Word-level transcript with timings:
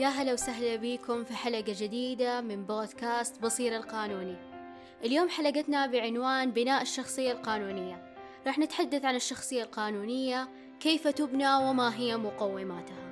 يا 0.00 0.08
هلا 0.08 0.32
وسهلا 0.32 0.76
بكم 0.76 1.24
في 1.24 1.34
حلقة 1.34 1.74
جديدة 1.80 2.40
من 2.40 2.64
بودكاست 2.64 3.42
بصير 3.42 3.76
القانوني. 3.76 4.36
اليوم 5.04 5.28
حلقتنا 5.28 5.86
بعنوان 5.86 6.50
بناء 6.50 6.82
الشخصية 6.82 7.32
القانونية. 7.32 8.14
راح 8.46 8.58
نتحدث 8.58 9.04
عن 9.04 9.14
الشخصية 9.14 9.62
القانونية 9.62 10.48
كيف 10.80 11.08
تبنى 11.08 11.54
وما 11.54 11.96
هي 11.96 12.16
مقوماتها. 12.16 13.09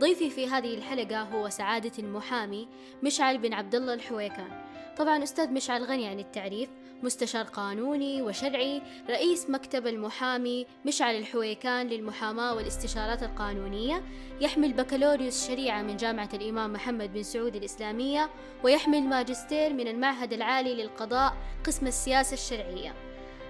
ضيفي 0.00 0.30
في 0.30 0.46
هذه 0.46 0.74
الحلقة 0.74 1.22
هو 1.22 1.48
سعادة 1.48 1.92
المحامي 1.98 2.68
مشعل 3.02 3.38
بن 3.38 3.54
عبد 3.54 3.74
الله 3.74 3.94
الحويكان. 3.94 4.64
طبعا 4.96 5.22
أستاذ 5.22 5.50
مشعل 5.50 5.84
غني 5.84 6.06
عن 6.06 6.18
التعريف 6.18 6.68
مستشار 7.02 7.44
قانوني 7.44 8.22
وشرعي 8.22 8.82
رئيس 9.10 9.50
مكتب 9.50 9.86
المحامي 9.86 10.66
مشعل 10.86 11.14
الحويكان 11.16 11.86
للمحاماة 11.86 12.54
والاستشارات 12.54 13.22
القانونية 13.22 14.02
يحمل 14.40 14.72
بكالوريوس 14.72 15.48
شريعة 15.48 15.82
من 15.82 15.96
جامعة 15.96 16.28
الإمام 16.34 16.72
محمد 16.72 17.12
بن 17.12 17.22
سعود 17.22 17.56
الإسلامية 17.56 18.30
ويحمل 18.64 19.02
ماجستير 19.02 19.72
من 19.72 19.88
المعهد 19.88 20.32
العالي 20.32 20.74
للقضاء 20.74 21.36
قسم 21.66 21.86
السياسة 21.86 22.34
الشرعية. 22.34 22.94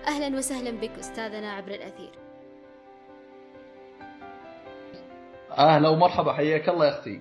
أهلا 0.06 0.38
وسهلا 0.38 0.70
بك 0.70 0.98
أستاذنا 0.98 1.52
عبر 1.52 1.74
الأثير. 1.74 2.23
أهلا 5.58 5.88
ومرحبا 5.88 6.32
حياك 6.32 6.68
الله 6.68 6.86
يا 6.86 6.98
أختي. 6.98 7.20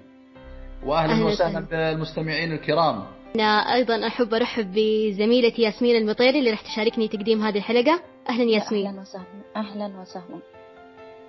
وأهلا 0.85 1.25
وسهلا 1.25 1.59
بالمستمعين 1.59 2.53
الكرام. 2.53 3.03
أنا 3.35 3.73
أيضا 3.73 4.07
أحب 4.07 4.34
أرحب 4.34 4.71
بزميلتي 4.75 5.62
ياسمين 5.62 5.95
المطيري 5.95 6.40
اللي 6.40 6.51
راح 6.51 6.62
تشاركني 6.62 7.07
تقديم 7.07 7.41
هذه 7.41 7.57
الحلقة. 7.57 7.99
أهلا 8.29 8.43
ياسمين. 8.43 8.87
أهلا 8.87 9.01
وسهلا. 9.01 9.25
أهلا 9.55 10.01
وسهلا. 10.01 10.40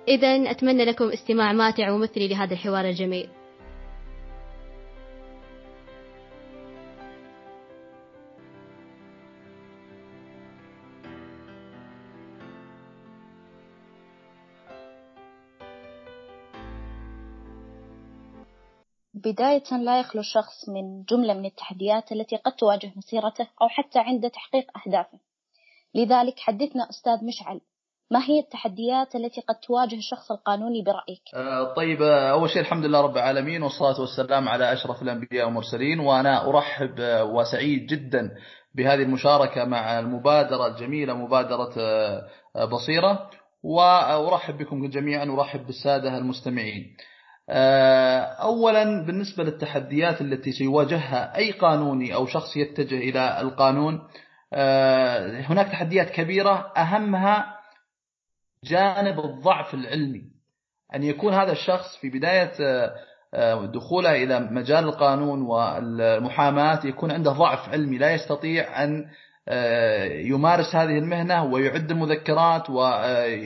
إذا 0.07 0.51
أتمنى 0.51 0.85
لكم 0.85 1.09
استماع 1.09 1.53
ماتع 1.53 1.91
ومثري 1.91 2.27
لهذا 2.27 2.53
الحوار 2.53 2.85
الجميل. 2.85 3.29
بداية 19.25 19.77
لا 19.77 19.99
يخلو 19.99 20.21
الشخص 20.21 20.69
من 20.69 21.03
جملة 21.03 21.33
من 21.33 21.45
التحديات 21.45 22.11
التي 22.11 22.35
قد 22.35 22.51
تواجه 22.51 22.91
مسيرته 22.95 23.47
أو 23.61 23.67
حتى 23.67 23.99
عند 23.99 24.29
تحقيق 24.29 24.65
أهدافه. 24.77 25.19
لذلك 25.95 26.39
حدثنا 26.39 26.89
أستاذ 26.89 27.25
مشعل 27.25 27.61
ما 28.11 28.23
هي 28.23 28.39
التحديات 28.39 29.15
التي 29.15 29.41
قد 29.41 29.55
تواجه 29.55 29.95
الشخص 29.95 30.31
القانوني 30.31 30.81
برأيك؟ 30.81 31.21
أه 31.35 31.73
طيب 31.73 32.01
أول 32.01 32.49
شيء 32.49 32.61
الحمد 32.61 32.85
لله 32.85 33.01
رب 33.01 33.17
العالمين 33.17 33.63
والصلاة 33.63 34.01
والسلام 34.01 34.49
على 34.49 34.73
أشرف 34.73 35.01
الأنبياء 35.01 35.45
والمرسلين. 35.45 35.99
وأنا 35.99 36.49
أرحب 36.49 36.95
وسعيد 37.33 37.85
جدا 37.87 38.31
بهذه 38.75 39.01
المشاركة 39.01 39.65
مع 39.65 39.99
المبادرة 39.99 40.67
الجميلة 40.67 41.13
مبادرة 41.13 41.73
بصيرة. 42.71 43.29
وأرحب 43.63 44.57
بكم 44.57 44.89
جميعا 44.89 45.25
وأرحب 45.25 45.65
بالسادة 45.65 46.17
المستمعين. 46.17 46.97
أولا 47.49 49.05
بالنسبة 49.05 49.43
للتحديات 49.43 50.21
التي 50.21 50.51
سيواجهها 50.51 51.37
أي 51.37 51.51
قانوني 51.51 52.13
أو 52.13 52.25
شخص 52.25 52.57
يتجه 52.57 52.97
إلى 52.97 53.41
القانون 53.41 54.07
هناك 55.49 55.67
تحديات 55.71 56.09
كبيرة. 56.09 56.73
أهمها 56.77 57.55
جانب 58.63 59.19
الضعف 59.19 59.73
العلمي. 59.73 60.21
أن 60.95 61.03
يكون 61.03 61.33
هذا 61.33 61.51
الشخص 61.51 61.97
في 62.01 62.09
بداية 62.09 62.51
دخوله 63.65 64.23
إلى 64.23 64.39
مجال 64.39 64.83
القانون 64.83 65.41
والمحاماة 65.41 66.85
يكون 66.85 67.11
عنده 67.11 67.31
ضعف 67.31 67.69
علمي 67.69 67.97
لا 67.97 68.13
يستطيع 68.13 68.83
أن 68.83 69.05
يمارس 70.11 70.75
هذه 70.75 70.97
المهنة 70.97 71.43
ويعد 71.43 71.91
المذكرات 71.91 72.69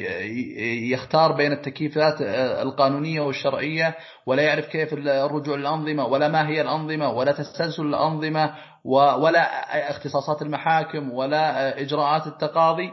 ويختار 0.04 1.32
بين 1.32 1.52
التكييفات 1.52 2.22
القانونية 2.62 3.22
والشرعية 3.22 3.96
ولا 4.26 4.44
يعرف 4.44 4.68
كيف 4.68 4.94
الرجوع 4.94 5.56
للأنظمة 5.56 6.06
ولا 6.06 6.28
ما 6.28 6.48
هي 6.48 6.62
الأنظمة 6.62 7.12
ولا 7.12 7.32
تسلسل 7.32 7.84
الأنظمة 7.84 8.56
ولا 8.86 9.42
اختصاصات 9.90 10.42
المحاكم 10.42 11.12
ولا 11.12 11.82
إجراءات 11.82 12.28
التقاضي. 12.28 12.92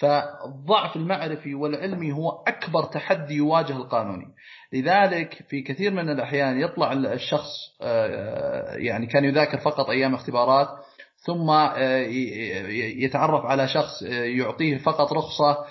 فالضعف 0.00 0.96
المعرفي 0.96 1.54
والعلمي 1.54 2.12
هو 2.12 2.30
أكبر 2.48 2.84
تحدي 2.84 3.34
يواجه 3.34 3.76
القانوني. 3.76 4.26
لذلك 4.72 5.34
في 5.48 5.62
كثير 5.62 5.90
من 5.90 6.10
الأحيان 6.10 6.60
يطلع 6.60 6.92
الشخص 6.92 7.50
يعني 8.76 9.06
كان 9.06 9.24
يذاكر 9.24 9.58
فقط 9.58 9.90
أيام 9.90 10.14
اختبارات 10.14 10.68
ثم 11.28 11.50
يتعرف 13.04 13.46
على 13.46 13.68
شخص 13.68 14.02
يعطيه 14.12 14.78
فقط 14.78 15.12
رخصة 15.12 15.64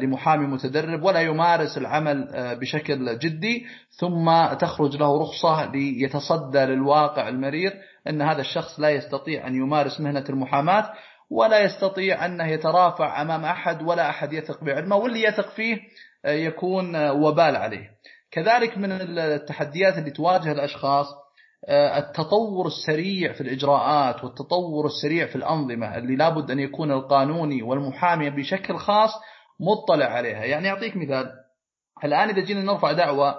لمحامي 0.00 0.46
متدرب 0.46 1.02
ولا 1.02 1.20
يمارس 1.20 1.78
العمل 1.78 2.28
بشكل 2.60 3.18
جدي 3.18 3.66
ثم 3.90 4.46
تخرج 4.60 4.96
له 4.96 5.22
رخصة 5.22 5.72
ليتصدى 5.72 6.58
للواقع 6.58 7.28
المرير 7.28 7.72
أن 8.08 8.22
هذا 8.22 8.40
الشخص 8.40 8.80
لا 8.80 8.90
يستطيع 8.90 9.46
أن 9.46 9.54
يمارس 9.54 10.00
مهنة 10.00 10.24
المحاماة 10.28 10.90
ولا 11.30 11.60
يستطيع 11.60 12.26
أنه 12.26 12.46
يترافع 12.46 13.22
أمام 13.22 13.44
أحد 13.44 13.82
ولا 13.82 14.10
أحد 14.10 14.32
يثق 14.32 14.64
بعلمه 14.64 14.96
واللي 14.96 15.22
يثق 15.22 15.48
فيه 15.48 15.78
يكون 16.24 17.10
وبال 17.10 17.56
عليه. 17.56 17.90
كذلك 18.30 18.78
من 18.78 18.92
التحديات 19.18 19.98
اللي 19.98 20.10
تواجه 20.10 20.52
الأشخاص 20.52 21.06
التطور 21.68 22.66
السريع 22.66 23.32
في 23.32 23.40
الإجراءات 23.40 24.24
والتطور 24.24 24.86
السريع 24.86 25.26
في 25.26 25.36
الأنظمة 25.36 25.96
اللي 25.98 26.16
لابد 26.16 26.50
أن 26.50 26.58
يكون 26.58 26.92
القانوني 26.92 27.62
والمحامي 27.62 28.30
بشكل 28.30 28.76
خاص 28.76 29.10
مطلع 29.60 30.06
عليها. 30.06 30.44
يعني 30.44 30.70
أعطيك 30.70 30.96
مثال. 30.96 31.30
الآن 32.04 32.28
إذا 32.28 32.40
جينا 32.40 32.62
نرفع 32.62 32.92
دعوة 32.92 33.34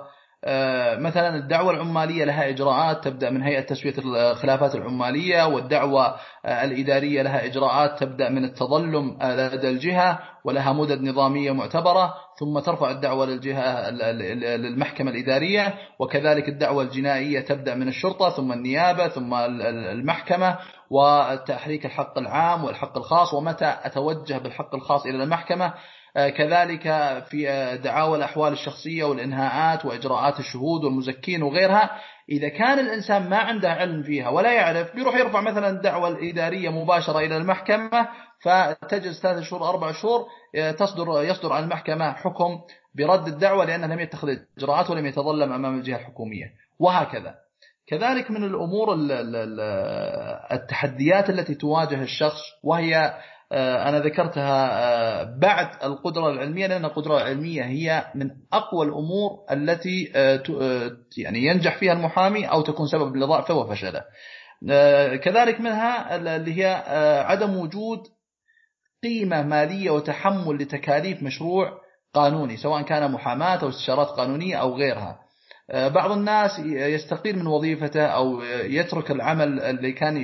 مثلا 1.00 1.36
الدعوة 1.36 1.72
العمالية 1.72 2.26
لها 2.26 2.50
إجراءات 2.50 3.04
تبدأ 3.04 3.30
من 3.30 3.42
هيئة 3.42 3.62
تسوية 3.62 3.94
الخلافات 3.98 4.76
العمالية 4.76 5.48
والدعوة 5.48 6.16
الإدارية 6.46 7.22
لها 7.22 7.46
إجراءات 7.46 8.00
تبدأ 8.00 8.30
من 8.30 8.44
التظلم 8.46 9.18
لدى 9.24 9.70
الجهة 9.70 10.20
ولها 10.46 10.74
مدد 10.74 11.02
نظامية 11.02 11.52
معتبرة 11.52 12.14
ثم 12.40 12.60
ترفع 12.60 12.92
الدعوة 12.92 13.26
للجهة 13.26 13.90
للمحكمة 13.90 15.12
الإدارية 15.12 15.74
وكذلك 16.00 16.50
الدعوة 16.50 16.84
الجنائية 16.84 17.40
تبدأ 17.40 17.76
من 17.76 17.88
الشرطة 17.88 18.30
ثم 18.30 18.52
النيابة 18.52 19.08
ثم 19.08 19.34
المحكمة 19.34 20.58
وتحريك 20.90 21.86
الحق 21.86 22.18
العام 22.18 22.64
والحق 22.64 22.98
الخاص 22.98 23.34
ومتى 23.34 23.76
أتوجه 23.84 24.38
بالحق 24.38 24.76
الخاص 24.76 25.06
إلى 25.06 25.24
المحكمة؟ 25.24 25.74
كذلك 26.16 26.84
في 27.30 27.78
دعاوى 27.84 28.18
الأحوال 28.18 28.54
الشخصية 28.54 29.04
والإنهاءات 29.04 29.86
وإجراءات 29.86 30.40
الشهود 30.40 30.84
والمزكين 30.84 31.44
وغيرها 31.44 31.92
إذا 32.30 32.50
كان 32.50 32.80
الإنسان 32.80 33.30
ما 33.30 33.38
عنده 33.38 33.72
علم 33.72 34.04
فيها 34.04 34.30
ولا 34.30 34.54
يعرف 34.54 34.96
بيروح 34.96 35.16
يرفع 35.16 35.42
مثلا 35.42 35.70
الدعوة 35.70 36.08
الإدارية 36.08 36.70
مباشرة 36.70 37.20
إلى 37.20 37.38
المحكمة 37.38 38.08
فتجلس 38.42 39.22
ثلاثة 39.22 39.42
شهور 39.42 39.70
أربع 39.70 39.92
شهور 39.92 40.26
تصدر 40.78 41.24
يصدر 41.24 41.54
عن 41.54 41.64
المحكمة 41.64 42.14
حكم 42.14 42.60
برد 42.96 43.28
الدعوة 43.28 43.66
لأنه 43.66 43.88
لم 43.88 44.00
يتخذ 44.00 44.38
إجراءات 44.58 44.90
ولم 44.90 45.06
يتظلم 45.06 45.54
أمام 45.54 45.78
الجهة 45.78 45.98
الحكومية 45.98 46.54
وهكذا. 46.80 47.36
كذلك 47.88 48.32
من 48.32 48.44
الأمور 48.44 48.96
التحديات 50.52 51.30
التي 51.30 51.56
تواجه 51.56 52.02
الشخص 52.02 52.42
وهي 52.64 53.14
أنا 53.54 54.00
ذكرتها 54.00 55.24
بعد 55.40 55.84
القدرة 55.84 56.30
العلمية 56.30 56.68
لأن 56.68 56.86
القدرة 56.86 57.18
العلمية 57.18 57.64
هي 57.64 58.06
من 58.16 58.30
أقوى 58.54 58.86
الأمور 58.86 59.32
التي 59.52 60.12
يعني 61.18 61.46
ينجح 61.46 61.78
فيها 61.78 61.94
المحامي 61.94 62.46
أو 62.46 62.62
تكون 62.62 62.88
سبب 62.88 63.16
لضعفه 63.16 63.54
وفشله. 63.54 64.02
كذلك 65.24 65.62
منها 65.62 66.16
اللي 66.16 66.64
هي 66.64 66.84
عدم 67.26 67.58
وجود 67.58 68.00
قيمة 69.04 69.44
مالية 69.44 69.90
وتحمل 69.90 70.56
لتكاليف 70.56 71.24
مشروع 71.24 71.82
قانوني 72.14 72.58
سواء 72.58 72.82
كان 72.82 73.12
محاماة 73.12 73.56
أو 73.62 73.70
استشارات 73.70 74.08
قانونية 74.08 74.56
أو 74.56 74.76
غيرها. 74.76 75.25
بعض 75.74 76.12
الناس 76.12 76.60
يستقيل 76.66 77.40
من 77.40 77.48
وظيفته 77.48 78.06
أو 78.06 78.42
يترك 78.64 79.12
العمل 79.12 79.60
اللي 79.60 79.92
كان 79.92 80.18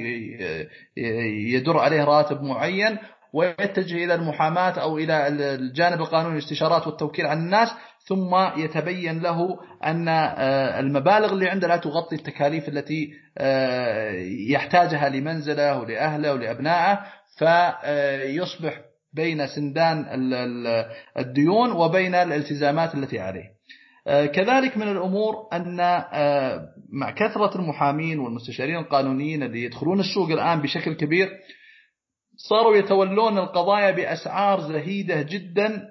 يدر 1.48 1.78
عليه 1.78 2.04
راتب 2.04 2.42
معين 2.42 2.98
ويتجه 3.34 4.06
إلى 4.06 4.16
المحاماة 4.16 4.72
أو 4.72 4.98
إلى 4.98 5.28
الجانب 5.28 6.02
القانوني 6.02 6.38
الاستشارات 6.38 6.88
والتوكيل 6.88 7.26
عن 7.26 7.38
الناس 7.38 7.70
ثم 8.08 8.36
يتبين 8.58 9.22
له 9.22 9.60
أن 9.84 10.08
المبالغ 10.80 11.34
اللي 11.34 11.50
عنده 11.50 11.68
لا 11.68 11.78
تغطي 11.78 12.16
التكاليف 12.16 12.70
التي 12.70 13.10
يحتاجها 14.50 15.10
لمنزله 15.10 15.80
ولأهله 15.80 16.34
ولأبنائه 16.34 17.00
فيصبح 17.38 18.82
بين 19.14 19.48
سندان 19.48 20.06
الديون 21.18 21.72
وبين 21.72 22.16
الالتزامات 22.16 22.96
التي 22.96 23.20
عليه. 23.20 23.61
كذلك 24.06 24.78
من 24.78 24.88
الأمور 24.92 25.48
أن 25.54 25.78
مع 26.90 27.12
كثرة 27.12 27.56
المحامين 27.60 28.20
والمستشارين 28.20 28.76
القانونيين 28.76 29.44
اللي 29.44 29.64
يدخلون 29.64 30.00
السوق 30.00 30.30
الآن 30.30 30.62
بشكل 30.62 30.94
كبير 30.94 31.30
صاروا 32.38 32.76
يتولون 32.76 33.38
القضايا 33.38 33.92
بأسعار 33.92 34.60
زهيدة 34.62 35.22
جدا 35.22 35.82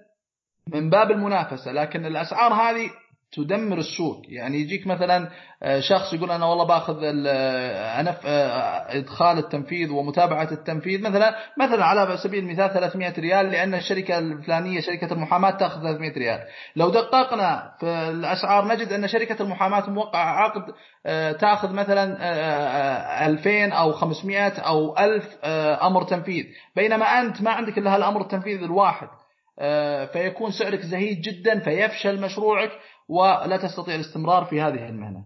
من 0.68 0.90
باب 0.90 1.10
المنافسة 1.10 1.72
لكن 1.72 2.06
الأسعار 2.06 2.52
هذه 2.52 2.90
تدمر 3.32 3.78
السوق. 3.78 4.22
يعني 4.28 4.60
يجيك 4.60 4.86
مثلا 4.86 5.30
آه، 5.62 5.80
شخص 5.80 6.12
يقول 6.12 6.30
أنا 6.30 6.46
والله 6.46 6.64
باخذ 6.64 7.04
آه، 7.04 8.16
آه، 8.26 8.98
إدخال 8.98 9.38
التنفيذ 9.38 9.90
ومتابعة 9.90 10.48
التنفيذ. 10.52 11.02
مثلا 11.02 11.34
مثلا 11.58 11.84
على 11.84 12.16
سبيل 12.16 12.44
المثال 12.44 12.72
300 12.72 13.14
ريال 13.18 13.50
لأن 13.50 13.74
الشركة 13.74 14.18
الفلانية 14.18 14.80
شركة 14.80 15.12
المحاماة 15.12 15.50
تأخذ 15.50 15.82
300 15.82 16.12
ريال. 16.12 16.40
لو 16.76 16.90
دققنا 16.90 17.72
في 17.80 17.86
الأسعار 17.86 18.68
نجد 18.68 18.92
أن 18.92 19.08
شركة 19.08 19.42
المحاماة 19.42 19.90
موقعه 19.90 20.26
عقد 20.26 20.62
تأخذ 21.38 21.72
مثلا 21.72 22.16
2000 23.26 23.72
أو 23.72 23.92
500 23.92 24.48
أو 24.48 24.98
1000 24.98 25.38
أمر 25.82 26.02
تنفيذ. 26.02 26.44
بينما 26.76 27.20
أنت 27.20 27.42
ما 27.42 27.50
عندك 27.50 27.78
إلا 27.78 27.94
هالأمر 27.94 28.20
التنفيذ 28.20 28.62
الواحد. 28.62 29.08
فيكون 30.12 30.50
سعرك 30.50 30.80
زهيد 30.80 31.20
جدا 31.20 31.58
فيفشل 31.58 32.20
مشروعك. 32.20 32.70
ولا 33.10 33.56
تستطيع 33.56 33.94
الاستمرار 33.94 34.44
في 34.44 34.60
هذه 34.60 34.88
المهنة. 34.88 35.24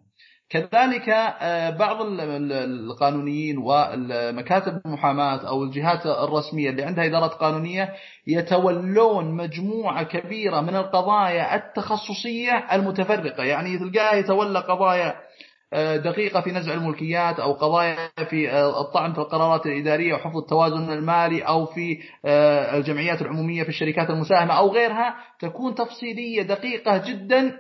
كذلك 0.51 1.09
آه، 1.09 1.71
بعض 1.71 1.97
القانونيين 2.01 3.59
والمكاتب 3.59 4.81
المحاماة 4.87 5.49
أو 5.49 5.65
الجهات 5.65 6.07
الرسمية 6.07 6.71
اللي 6.71 6.83
عندها 6.83 7.07
إدارات 7.07 7.31
قانونية 7.31 7.95
يتولون 8.27 9.37
مجموعة 9.37 10.03
كبيرة 10.03 10.61
من 10.61 10.77
القضايا 10.77 11.57
التخصصية 11.57 12.67
المتفرقة. 12.73 13.45
يعني 13.45 13.79
تلقاه 13.79 14.15
يتولى 14.15 14.59
قضايا 14.59 15.15
دقيقة 15.97 16.41
في 16.41 16.53
نزع 16.53 16.75
الملكيات 16.75 17.41
أو 17.41 17.53
قضايا 17.53 17.97
في 18.31 18.51
آه، 18.51 18.81
الطعن 18.81 19.13
في 19.13 19.19
القرارات 19.19 19.67
الإدارية 19.67 20.15
وحفظ 20.15 20.37
التوازن 20.37 20.93
المالي 20.93 21.43
أو 21.43 21.67
في 21.67 21.99
الجمعيات 22.75 23.23
العمومية 23.23 23.63
في 23.63 23.69
الشركات 23.69 24.11
المساهمة 24.11 24.55
أو 24.59 24.73
غيرها 24.73 25.15
تكون 25.41 25.75
تفصيلية 25.75 26.43
دقيقة 26.43 26.97
جدا 26.97 27.57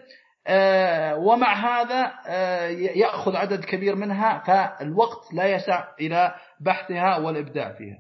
آه، 0.47 1.17
ومع 1.17 1.55
هذا 1.55 2.13
آه، 2.27 2.69
يأخذ 2.69 3.37
عدد 3.37 3.65
كبير 3.65 3.97
منها 3.97 4.43
فالوقت 4.47 5.35
لا 5.35 5.47
يسع 5.47 5.85
إلى 6.01 6.35
بحثها 6.61 7.19
والإبداع 7.19 7.73
فيها. 7.73 7.99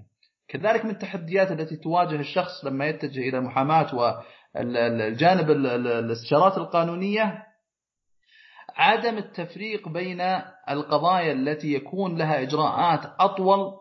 كذلك 0.48 0.84
من 0.84 0.90
التحديات 0.90 1.52
التي 1.52 1.76
تواجه 1.76 2.16
الشخص 2.16 2.64
لما 2.64 2.86
يتجه 2.86 3.20
إلى 3.20 3.38
المحاماة 3.38 3.94
والجانب 3.94 5.50
الاستشارات 5.50 6.58
القانونية 6.58 7.42
عدم 8.76 9.18
التفريق 9.18 9.88
بين 9.88 10.20
القضايا 10.70 11.32
التي 11.32 11.74
يكون 11.74 12.16
لها 12.18 12.42
إجراءات 12.42 13.00
أطول 13.20 13.72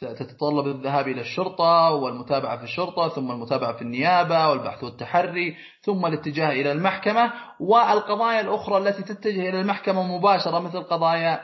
تتطلب 0.00 0.66
الذهاب 0.66 1.08
إلى 1.08 1.20
الشرطة 1.20 1.90
والمتابعة 1.90 2.56
في 2.56 2.64
الشرطة 2.64 3.08
ثم 3.08 3.30
المتابعة 3.30 3.72
في 3.72 3.82
النيابة 3.82 4.48
والبحث 4.48 4.84
والتحري 4.84 5.56
ثم 5.82 6.06
الاتجاه 6.06 6.50
إلى 6.50 6.72
المحكمة 6.72 7.32
والقضايا 7.60 8.40
الأخرى 8.40 8.78
التي 8.78 9.02
تتجه 9.02 9.48
إلى 9.48 9.60
المحكمة 9.60 10.02
مباشرة 10.16 10.58
مثل 10.58 10.82
قضايا 10.82 11.40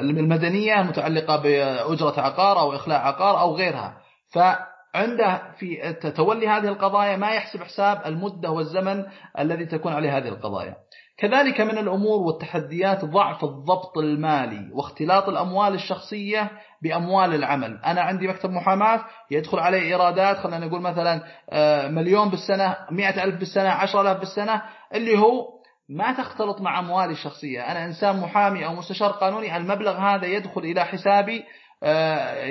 المدنية 0.00 0.80
المتعلقة 0.80 1.36
بأجرة 1.36 2.20
عقار 2.20 2.60
أو 2.60 2.74
إخلاء 2.74 3.00
عقار 3.00 3.40
أو 3.40 3.54
غيرها. 3.56 3.96
فعنده 4.94 5.42
في 5.58 5.92
تولي 6.16 6.48
هذه 6.48 6.68
القضايا 6.68 7.16
ما 7.16 7.30
يحسب 7.30 7.62
حساب 7.62 8.02
المدة 8.06 8.50
والزمن 8.50 9.04
الذي 9.38 9.66
تكون 9.66 9.92
عليه 9.92 10.16
هذه 10.16 10.28
القضايا. 10.28 10.76
كذلك 11.18 11.60
من 11.60 11.78
الأمور 11.78 12.22
والتحديات 12.22 13.04
ضعف 13.04 13.44
الضبط 13.44 13.98
المالي 13.98 14.70
واختلاط 14.72 15.28
الأموال 15.28 15.74
الشخصية 15.74 16.50
بأموال 16.82 17.34
العمل. 17.34 17.80
أنا 17.84 18.00
عندي 18.00 18.28
مكتب 18.28 18.50
محاماة 18.50 19.04
يدخل 19.30 19.58
عليه 19.58 19.80
إيرادات 19.80 20.36
خلينا 20.36 20.66
نقول 20.66 20.80
مثلا 20.80 21.22
آه، 21.50 21.88
مليون 21.88 22.30
بالسنة 22.30 22.76
مئة 22.90 23.24
ألف 23.24 23.38
بالسنة 23.38 23.68
عشرة 23.68 24.12
ألف 24.12 24.20
بالسنة 24.20 24.62
اللي 24.94 25.18
هو 25.18 25.54
ما 25.88 26.12
تختلط 26.12 26.60
مع 26.60 26.78
أموالي 26.78 27.12
الشخصية. 27.12 27.60
أنا 27.60 27.84
إنسان 27.84 28.20
محامي 28.20 28.66
أو 28.66 28.74
مستشار 28.74 29.10
قانوني 29.10 29.56
المبلغ 29.56 29.96
هذا 29.96 30.26
يدخل 30.26 30.60
إلى 30.60 30.84
حسابي 30.84 31.44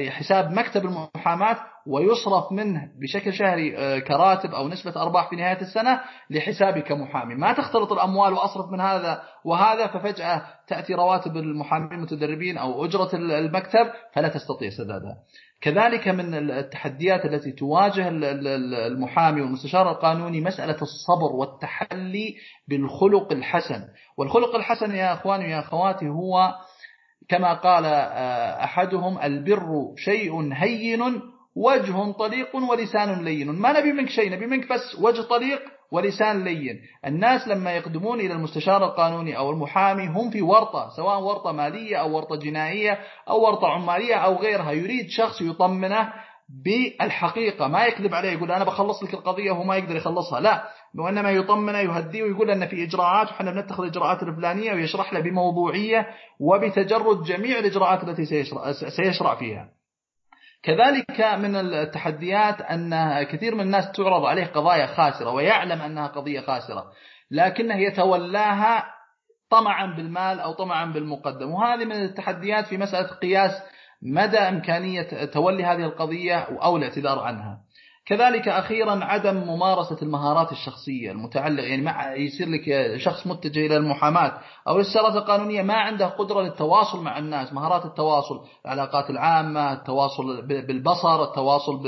حساب 0.09 0.51
مكتب 0.51 0.85
المحاماة 0.85 1.57
ويصرف 1.87 2.51
منه 2.51 2.89
بشكل 3.01 3.33
شهري 3.33 3.77
آه، 3.77 3.99
كراتب 3.99 4.51
أو 4.53 4.67
نسبة 4.67 5.01
أرباح 5.01 5.29
في 5.29 5.35
نهاية 5.35 5.61
السنة 5.61 6.01
لحسابي 6.29 6.81
كمحامي. 6.81 7.35
ما 7.35 7.53
تختلط 7.53 7.91
الأموال 7.91 8.33
وأصرف 8.33 8.71
من 8.71 8.81
هذا 8.81 9.23
وهذا 9.45 9.87
ففجأة 9.87 10.45
تأتي 10.67 10.93
رواتب 10.93 11.37
المحامين 11.37 11.91
المتدربين 11.91 12.57
أو 12.57 12.85
أجرة 12.85 13.09
المكتب 13.15 13.91
فلا 14.13 14.27
تستطيع 14.27 14.69
سدادها 14.69 15.17
كذلك 15.61 16.07
من 16.07 16.49
التحديات 16.49 17.25
التي 17.25 17.51
تواجه 17.51 18.09
المحامي 18.87 19.41
والمستشار 19.41 19.91
القانوني 19.91 20.41
مسألة 20.41 20.77
الصبر 20.81 21.35
والتحلي 21.35 22.35
بالخلق 22.67 23.31
الحسن. 23.31 23.81
والخلق 24.17 24.55
الحسن 24.55 24.95
يا 24.95 25.13
أخواني 25.13 25.45
ويا 25.45 25.59
أخواتي 25.59 26.07
هو 26.07 26.53
كما 27.29 27.53
قال 27.53 27.85
آه، 27.85 28.63
أحدهم 28.63 29.19
البر 29.19 29.67
شيء 29.97 30.53
هين 30.53 31.21
وجه 31.55 32.11
طليق 32.11 32.55
ولسان 32.55 33.25
لين. 33.25 33.49
ما 33.49 33.79
نبي 33.79 33.91
منك 33.93 34.09
شيء 34.09 34.31
نبي 34.31 34.45
منك 34.47 34.69
بس 34.69 34.95
وجه 35.01 35.21
طليق 35.21 35.61
ولسان 35.91 36.43
لين. 36.43 36.79
الناس 37.05 37.47
لما 37.47 37.71
يقدمون 37.71 38.19
إلى 38.19 38.33
المستشار 38.33 38.85
القانوني 38.85 39.37
أو 39.37 39.51
المحامي 39.51 40.07
هم 40.07 40.29
في 40.29 40.41
ورطة 40.41 40.89
سواء 40.97 41.19
ورطة 41.21 41.51
مالية 41.51 41.97
أو 41.97 42.15
ورطة 42.15 42.35
جنائية 42.35 42.99
أو 43.29 43.41
ورطة 43.41 43.67
عمالية 43.67 44.15
أو 44.15 44.35
غيرها. 44.35 44.71
يريد 44.71 45.09
شخص 45.09 45.41
يطمنه 45.41 46.13
بالحقيقة 46.65 47.67
ما 47.67 47.85
يكذب 47.85 48.13
عليه 48.13 48.31
يقول 48.31 48.51
أنا 48.51 48.63
بخلص 48.63 49.03
لك 49.03 49.13
القضية 49.13 49.51
وهو 49.51 49.63
ما 49.63 49.75
يقدر 49.77 49.95
يخلصها. 49.95 50.39
لا 50.39 50.63
وإنما 50.99 51.31
يطمنه 51.31 51.79
يهديه 51.79 52.23
ويقول 52.23 52.51
أن 52.51 52.67
في 52.67 52.83
إجراءات 52.83 53.27
وحنا 53.27 53.51
بنتخذ 53.51 53.83
الإجراءات 53.83 54.23
الفلانية 54.23 54.73
ويشرح 54.73 55.13
له 55.13 55.19
بموضوعية 55.19 56.07
وبتجرد 56.39 57.23
جميع 57.23 57.59
الإجراءات 57.59 58.03
التي 58.03 58.25
سيشرع, 58.25 58.71
سيشرع 58.71 59.35
فيها. 59.35 59.69
كذلك 60.63 61.21
من 61.21 61.55
التحديات 61.55 62.61
أن 62.61 63.23
كثير 63.23 63.55
من 63.55 63.61
الناس 63.61 63.91
تعرض 63.91 64.25
عليه 64.25 64.45
قضايا 64.45 64.85
خاسرة 64.85 65.31
ويعلم 65.31 65.81
أنها 65.81 66.07
قضية 66.07 66.41
خاسرة 66.41 66.85
لكنه 67.31 67.75
يتولاها 67.75 68.83
طمعا 69.49 69.95
بالمال 69.95 70.39
أو 70.39 70.53
طمعا 70.53 70.85
بالمقدم. 70.85 71.51
وهذه 71.51 71.85
من 71.85 71.91
التحديات 71.91 72.67
في 72.67 72.77
مسألة 72.77 73.07
قياس 73.07 73.51
مدى 74.01 74.37
إمكانية 74.37 75.25
تولي 75.25 75.63
هذه 75.63 75.83
القضية 75.83 76.39
أو 76.39 76.77
الإعتذار 76.77 77.19
عنها. 77.19 77.59
كذلك 78.05 78.47
أخيرا 78.47 79.03
عدم 79.03 79.35
ممارسة 79.35 79.97
المهارات 80.01 80.51
الشخصية 80.51 81.11
المتعلقة 81.11 81.65
يعني 81.67 82.25
يصير 82.25 82.47
لك 82.49 82.97
شخص 82.97 83.27
متجه 83.27 83.65
إلى 83.65 83.77
المحاماة 83.77 84.37
أو 84.67 84.75
الاستشارات 84.75 85.15
القانونية 85.15 85.61
ما 85.61 85.73
عنده 85.73 86.07
قدرة 86.07 86.41
للتواصل 86.41 87.03
مع 87.03 87.17
الناس 87.17 87.53
مهارات 87.53 87.85
التواصل 87.85 88.41
العلاقات 88.65 89.09
العامة 89.09 89.73
التواصل 89.73 90.47
بالبصر 90.47 91.23
التواصل 91.23 91.79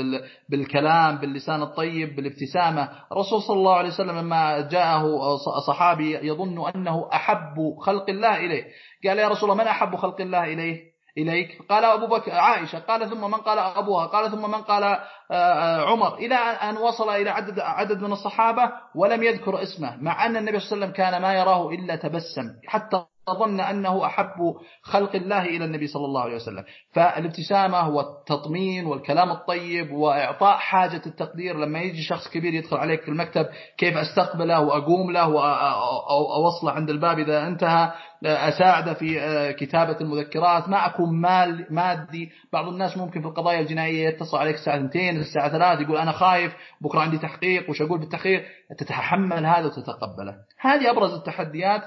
بالكلام 0.48 1.16
باللسان 1.18 1.62
الطيب 1.62 2.16
بالابتسامة. 2.16 2.88
الرسول 3.12 3.42
صلى 3.42 3.56
الله 3.56 3.74
عليه 3.74 3.88
وسلم 3.88 4.18
لما 4.18 4.60
جاءه 4.60 5.36
صحابي 5.66 6.26
يظن 6.26 6.68
أنه 6.74 7.08
أحب 7.12 7.54
خلق 7.80 8.10
الله 8.10 8.36
إليه. 8.36 8.64
قال 9.06 9.18
يا 9.18 9.28
رسول 9.28 9.50
الله 9.50 9.62
من 9.62 9.68
أحب 9.68 9.96
خلق 9.96 10.20
الله 10.20 10.44
إليه؟ 10.44 10.95
إليك. 11.18 11.62
قال 11.70 11.84
أبو 11.84 12.06
بكر 12.06 12.30
عائشة 12.32 12.78
قال 12.78 13.10
ثم 13.10 13.20
من 13.20 13.34
قال 13.34 13.58
أبوها 13.58 14.06
قال 14.06 14.30
ثم 14.30 14.42
من 14.50 14.62
قال 14.62 14.82
آه، 14.84 15.00
آه، 15.30 15.90
عمر. 15.90 16.14
إلى 16.14 16.34
أن 16.34 16.76
وصل 16.76 17.10
إلى 17.10 17.30
عدد, 17.30 17.60
عدد 17.60 18.02
من 18.02 18.12
الصحابة 18.12 18.72
ولم 18.94 19.22
يذكر 19.22 19.62
اسمه 19.62 19.96
مع 20.02 20.26
أن 20.26 20.36
النبي 20.36 20.60
صلى 20.60 20.66
الله 20.72 20.76
عليه 20.76 20.86
وسلم 20.86 20.92
كان 20.92 21.22
ما 21.22 21.34
يراه 21.34 21.68
إلا 21.70 21.96
تبسم 21.96 22.46
حتى 22.66 23.04
ظن 23.30 23.60
أنه 23.60 24.06
أحب 24.06 24.54
خلق 24.82 25.14
الله 25.16 25.42
إلى 25.44 25.64
النبي 25.64 25.86
صلى 25.86 26.04
الله 26.04 26.22
عليه 26.22 26.34
وسلم. 26.34 26.64
فالابتسامة 26.92 27.88
والتطمين 27.88 28.86
والكلام 28.86 29.30
الطيب 29.30 29.92
وإعطاء 29.92 30.56
حاجة 30.56 31.02
التقدير. 31.06 31.56
لما 31.58 31.78
يجي 31.78 32.02
شخص 32.02 32.28
كبير 32.28 32.54
يدخل 32.54 32.76
عليك 32.76 33.02
في 33.02 33.08
المكتب 33.08 33.46
كيف 33.78 33.96
أستقبله 33.96 34.60
وأقوم 34.60 35.10
له 35.10 35.28
وأوصله 35.28 36.72
عند 36.72 36.90
الباب 36.90 37.18
إذا 37.18 37.46
انتهى 37.46 37.92
أساعده 38.24 38.94
في 38.94 39.18
كتابة 39.58 39.96
المذكرات. 40.00 40.68
ما 40.68 40.86
أكون 40.86 41.20
مال 41.20 41.66
مادي. 41.70 42.30
بعض 42.52 42.68
الناس 42.68 42.96
ممكن 42.96 43.20
في 43.20 43.26
القضايا 43.26 43.60
الجنائية 43.60 44.08
يتصل 44.08 44.36
عليك 44.36 44.54
الساعة 44.54 44.84
2 44.84 45.16
الساعة 45.16 45.48
3 45.48 45.80
يقول 45.82 45.96
أنا 45.96 46.12
خايف 46.12 46.56
بكرة 46.80 47.00
عندي 47.00 47.18
تحقيق 47.18 47.70
وش 47.70 47.82
أقول 47.82 47.98
بالتحقيق؟ 47.98 48.44
تتحمل 48.78 49.46
هذا 49.46 49.66
وتتقبله. 49.66 50.34
هذه 50.60 50.90
أبرز 50.90 51.14
التحديات 51.14 51.82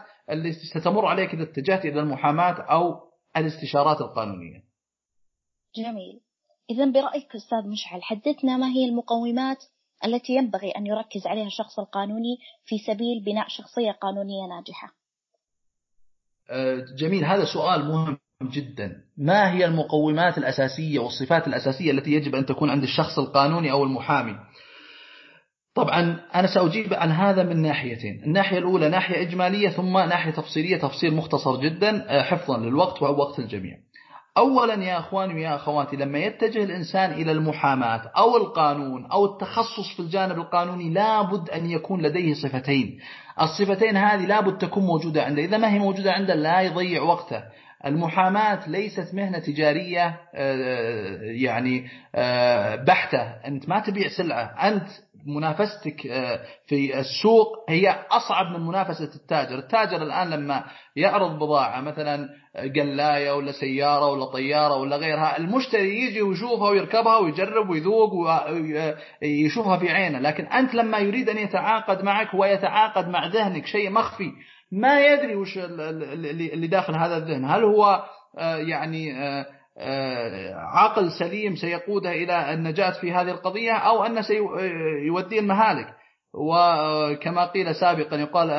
ستمر 0.74 1.06
عليك 1.06 1.34
إذا 1.34 1.44
اتجهت 1.44 1.86
إلى 1.86 2.00
المحاماة 2.00 2.62
أو 2.62 2.96
الاستشارات 3.38 4.02
القانونية. 4.02 4.64
جميل. 5.76 6.20
إذا 6.70 6.86
برأيك 6.86 7.36
أستاذ 7.36 7.68
مشعل 7.68 8.04
حدثنا 8.04 8.58
ما 8.58 8.68
هي 8.68 8.86
المقومات 8.86 9.64
التي 10.06 10.34
ينبغي 10.34 10.72
أن 10.72 10.88
يركز 10.88 11.28
عليها 11.28 11.48
الشخص 11.48 11.80
القانوني 11.80 12.38
في 12.66 12.78
سبيل 12.78 13.24
بناء 13.26 13.48
شخصية 13.48 13.92
قانونية 13.92 14.48
ناجحة؟ 14.48 14.94
آه، 16.50 16.86
جميل. 16.98 17.26
هذا 17.26 17.46
سؤال 17.54 17.88
مهم 17.88 18.18
جدا. 18.44 19.04
ما 19.18 19.52
هي 19.52 19.66
المقومات 19.66 20.38
الأساسية 20.38 21.00
والصفات 21.00 21.48
الأساسية 21.48 21.92
التي 21.92 22.12
يجب 22.12 22.36
أن 22.36 22.46
تكون 22.46 22.70
عند 22.70 22.84
الشخص 22.84 23.20
القانوني 23.20 23.72
أو 23.72 23.84
المحامي؟ 23.84 24.36
طبعا 25.76 26.20
أنا 26.36 26.48
سأجيب 26.48 26.94
عن 26.94 27.12
هذا 27.12 27.44
من 27.44 27.62
ناحيتين. 27.62 28.22
الناحية 28.26 28.58
الأولى 28.58 28.90
ناحية 28.90 29.22
إجمالية 29.22 29.70
ثم 29.70 29.98
ناحية 29.98 30.32
تفصيلية 30.32 30.78
تفصيل 30.78 31.16
مختصر 31.16 31.56
جدا 31.56 32.06
آه، 32.10 32.22
حفظا 32.22 32.58
للوقت 32.58 33.02
ووقت 33.02 33.40
الجميع. 33.40 33.78
أولا 34.38 34.74
يا 34.74 35.00
أخواني 35.00 35.34
ويا 35.34 35.56
أخواتي 35.56 35.96
لما 35.96 36.20
يتجه 36.20 36.64
الإنسان 36.64 37.12
إلى 37.12 37.32
المحاماة 37.32 38.12
أو 38.18 38.38
القانون 38.38 39.06
أو 39.06 39.26
التخصص 39.26 39.94
في 39.96 40.00
الجانب 40.00 40.38
القانوني 40.38 40.90
لابد 40.90 41.50
أن 41.50 41.70
يكون 41.70 42.02
لديه 42.02 42.34
صفتين. 42.34 43.00
الصفتين 43.42 43.98
هذه 43.98 44.26
لابد 44.26 44.58
تكون 44.58 44.84
موجودة 44.84 45.24
عنده. 45.24 45.44
إذا 45.44 45.58
ما 45.58 45.74
هي 45.74 45.80
موجودة 45.80 46.12
عنده 46.12 46.36
لا 46.36 46.62
يضيع 46.62 47.02
وقته. 47.02 47.44
المحاماة 47.86 48.70
ليست 48.70 49.14
مهنة 49.14 49.40
تجارية 49.40 50.06
آه، 50.08 50.18
آه، 50.36 51.18
يعني 51.22 51.88
بحتة. 52.86 53.22
أنت 53.48 53.70
ما 53.70 53.80
تبيع 53.80 54.08
سلعة 54.08 54.44
أنت 54.44 54.88
منافستك 55.36 56.02
في 56.68 57.00
السوق 57.00 57.70
هي 57.70 58.06
أصعب 58.12 58.46
من 58.46 58.68
منافسة 58.68 59.16
التاجر. 59.16 59.60
التاجر 59.60 60.02
الآن 60.02 60.30
لما 60.30 60.64
يعرض 60.96 61.36
بضاعة 61.36 61.82
مثلا 61.82 62.30
قلاية 62.76 63.32
ولا 63.32 63.52
سيارة 63.52 64.08
ولا 64.08 64.26
طيارة 64.26 64.76
ولا 64.76 64.98
غيرها 64.98 65.38
المشتري 65.38 66.00
يجي 66.00 66.22
ويشوفها 66.22 66.70
ويركبها 66.70 67.18
ويجرب 67.18 67.70
ويذوق 67.70 68.14
ويشوفها 69.24 69.78
في 69.78 69.90
عينه. 69.90 70.20
لكن 70.20 70.46
أنت 70.46 70.74
لما 70.76 70.98
يريد 70.98 71.30
أن 71.30 71.38
يتعاقد 71.38 72.04
معك 72.04 72.34
ويتعاقد 72.34 73.08
مع 73.08 73.28
ذهنك 73.28 73.66
شيء 73.66 73.90
مخفي 73.90 74.32
ما 74.72 75.06
يدري 75.06 75.36
وش 75.36 75.58
اللي 75.58 76.68
داخل 76.68 76.96
هذا 76.96 77.18
الذهن. 77.18 77.46
هل 77.46 77.64
هو 77.64 78.04
آه، 78.38 78.58
يعني 78.58 79.18
آه، 79.18 79.42
آه، 79.42 79.46
عقل 80.56 81.12
سليم 81.12 81.56
سيقوده 81.56 82.12
إلى 82.12 82.54
النجاة 82.54 82.92
في 83.02 83.12
هذه 83.12 83.32
القضية 83.32 83.72
أو 83.72 84.04
أن 84.04 84.22
سيوديه 84.22 85.40
المهالك. 85.40 85.88
وكما 86.34 87.46
قيل 87.46 87.76
سابقا 87.76 88.18
يقال 88.18 88.50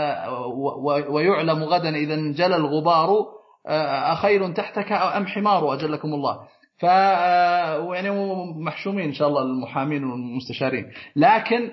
ويعلم 1.09 1.65
غدا 1.65 1.97
إذا 1.97 2.15
انجلى 2.15 2.57
الغبار 2.57 3.27
أخير 4.13 4.53
تحتك 4.53 4.93
أم 4.93 5.27
حمار 5.27 5.75
أجلكم 5.75 6.09
الله. 6.09 6.41
ف 6.79 6.83
يعني 7.95 8.11
محشومين 8.65 9.05
إن 9.05 9.13
شاء 9.13 9.29
الله 9.29 9.43
المحامين 9.43 10.05
والمستشارين. 10.05 10.85
لكن 11.17 11.71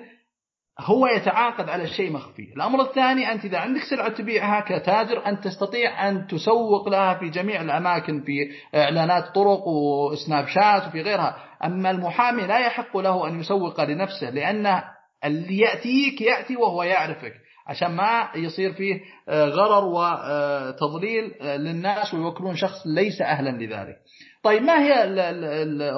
هو 0.80 1.06
يتعاقد 1.06 1.68
على 1.68 1.86
شيء 1.86 2.12
مخفي. 2.12 2.52
الأمر 2.56 2.82
الثاني 2.82 3.32
أنت 3.32 3.44
إذا 3.44 3.58
عندك 3.58 3.80
سلعة 3.90 4.08
تبيعها 4.08 4.60
كتاجر 4.60 5.26
أنت 5.26 5.44
تستطيع 5.44 6.08
أن 6.08 6.26
تسوق 6.26 6.88
لها 6.88 7.14
في 7.14 7.28
جميع 7.28 7.60
الأماكن 7.62 8.20
في 8.20 8.50
إعلانات 8.74 9.34
طرق 9.34 9.68
وسناب 9.68 10.46
شات 10.46 10.86
وفي 10.88 11.02
غيرها. 11.02 11.36
أما 11.64 11.90
المحامي 11.90 12.46
لا 12.46 12.58
يحق 12.58 12.96
له 12.96 13.28
أن 13.28 13.40
يسوق 13.40 13.80
لنفسه 13.80 14.30
لأن 14.30 14.82
اللي 15.24 15.58
يأتيك 15.58 16.20
يأتي 16.20 16.56
وهو 16.56 16.82
يعرفك 16.82 17.34
عشان 17.66 17.90
ما 17.90 18.28
يصير 18.34 18.72
فيه 18.72 19.00
آه، 19.28 19.44
غرر 19.44 19.84
وتضليل 19.84 21.34
آه، 21.40 21.56
للناس 21.56 22.14
ويوكلون 22.14 22.56
شخص 22.56 22.86
ليس 22.86 23.22
أهلا 23.22 23.50
لذلك. 23.50 23.96
طيب 24.42 24.62
ما 24.62 24.82
هي 24.82 25.04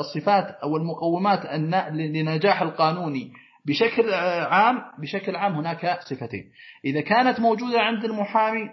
الصفات 0.00 0.44
أو 0.62 0.76
المقومات 0.76 1.46
لنجاح 1.92 2.62
القانوني؟ 2.62 3.32
بشكل 3.66 4.14
عام 4.14 4.82
بشكل 4.98 5.36
عام 5.36 5.54
هناك 5.54 6.00
صفتين. 6.00 6.52
إذا 6.84 7.00
كانت 7.00 7.40
موجودة 7.40 7.80
عند 7.80 8.04
المحامي 8.04 8.70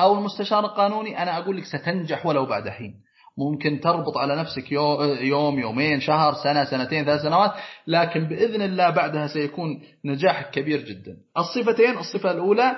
أو 0.00 0.18
المستشار 0.18 0.64
القانوني 0.64 1.22
أنا 1.22 1.38
أقول 1.38 1.56
لك 1.56 1.64
ستنجح 1.64 2.26
ولو 2.26 2.46
بعد 2.46 2.68
حين. 2.68 2.94
ممكن 3.38 3.80
تربط 3.80 4.16
على 4.16 4.36
نفسك 4.36 4.72
يوم 5.20 5.58
يومين 5.58 6.00
شهر 6.00 6.34
سنة 6.34 6.64
سنتين 6.64 7.04
ثلاث 7.04 7.22
سنوات 7.22 7.52
لكن 7.86 8.28
بإذن 8.28 8.62
الله 8.62 8.90
بعدها 8.90 9.26
سيكون 9.26 9.82
نجاح 10.04 10.50
كبير 10.50 10.80
جدا. 10.80 11.16
الصفتين 11.38 11.98
الصفة 11.98 12.30
الأولى 12.30 12.76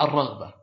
الرغبة. 0.00 0.54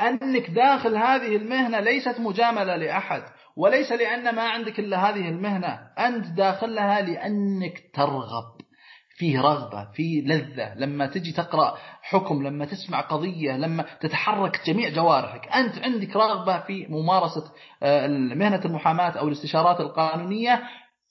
أنك 0.00 0.50
داخل 0.50 0.96
هذه 0.96 1.36
المهنة 1.36 1.80
ليست 1.80 2.20
مجاملة 2.20 2.76
لأحد 2.76 3.22
وليس 3.56 3.92
لأن 3.92 4.34
ما 4.34 4.42
عندك 4.42 4.78
إلا 4.78 5.10
هذه 5.10 5.28
المهنة. 5.28 5.80
أنت 5.98 6.26
داخلها 6.26 7.00
لأنك 7.00 7.82
ترغب. 7.94 8.56
فيه 9.16 9.40
رغبة 9.40 9.84
فيه 9.92 10.22
لذة. 10.22 10.74
لما 10.74 11.06
تجي 11.06 11.32
تقرأ 11.32 11.76
حكم 12.02 12.46
لما 12.46 12.64
تسمع 12.64 13.00
قضية 13.00 13.56
لما 13.56 13.84
تتحرك 14.00 14.60
جميع 14.66 14.88
جوارحك 14.88 15.48
أنت 15.48 15.78
عندك 15.78 16.16
رغبة 16.16 16.60
في 16.60 16.86
ممارسة 16.88 17.52
آه، 17.82 18.06
مهنة 18.08 18.64
المحاماة 18.64 19.10
أو 19.10 19.28
الاستشارات 19.28 19.80
القانونية. 19.80 20.62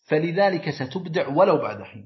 فلذلك 0.08 0.70
ستبدع 0.70 1.28
ولو 1.28 1.58
بعد 1.58 1.84
حين. 1.84 2.06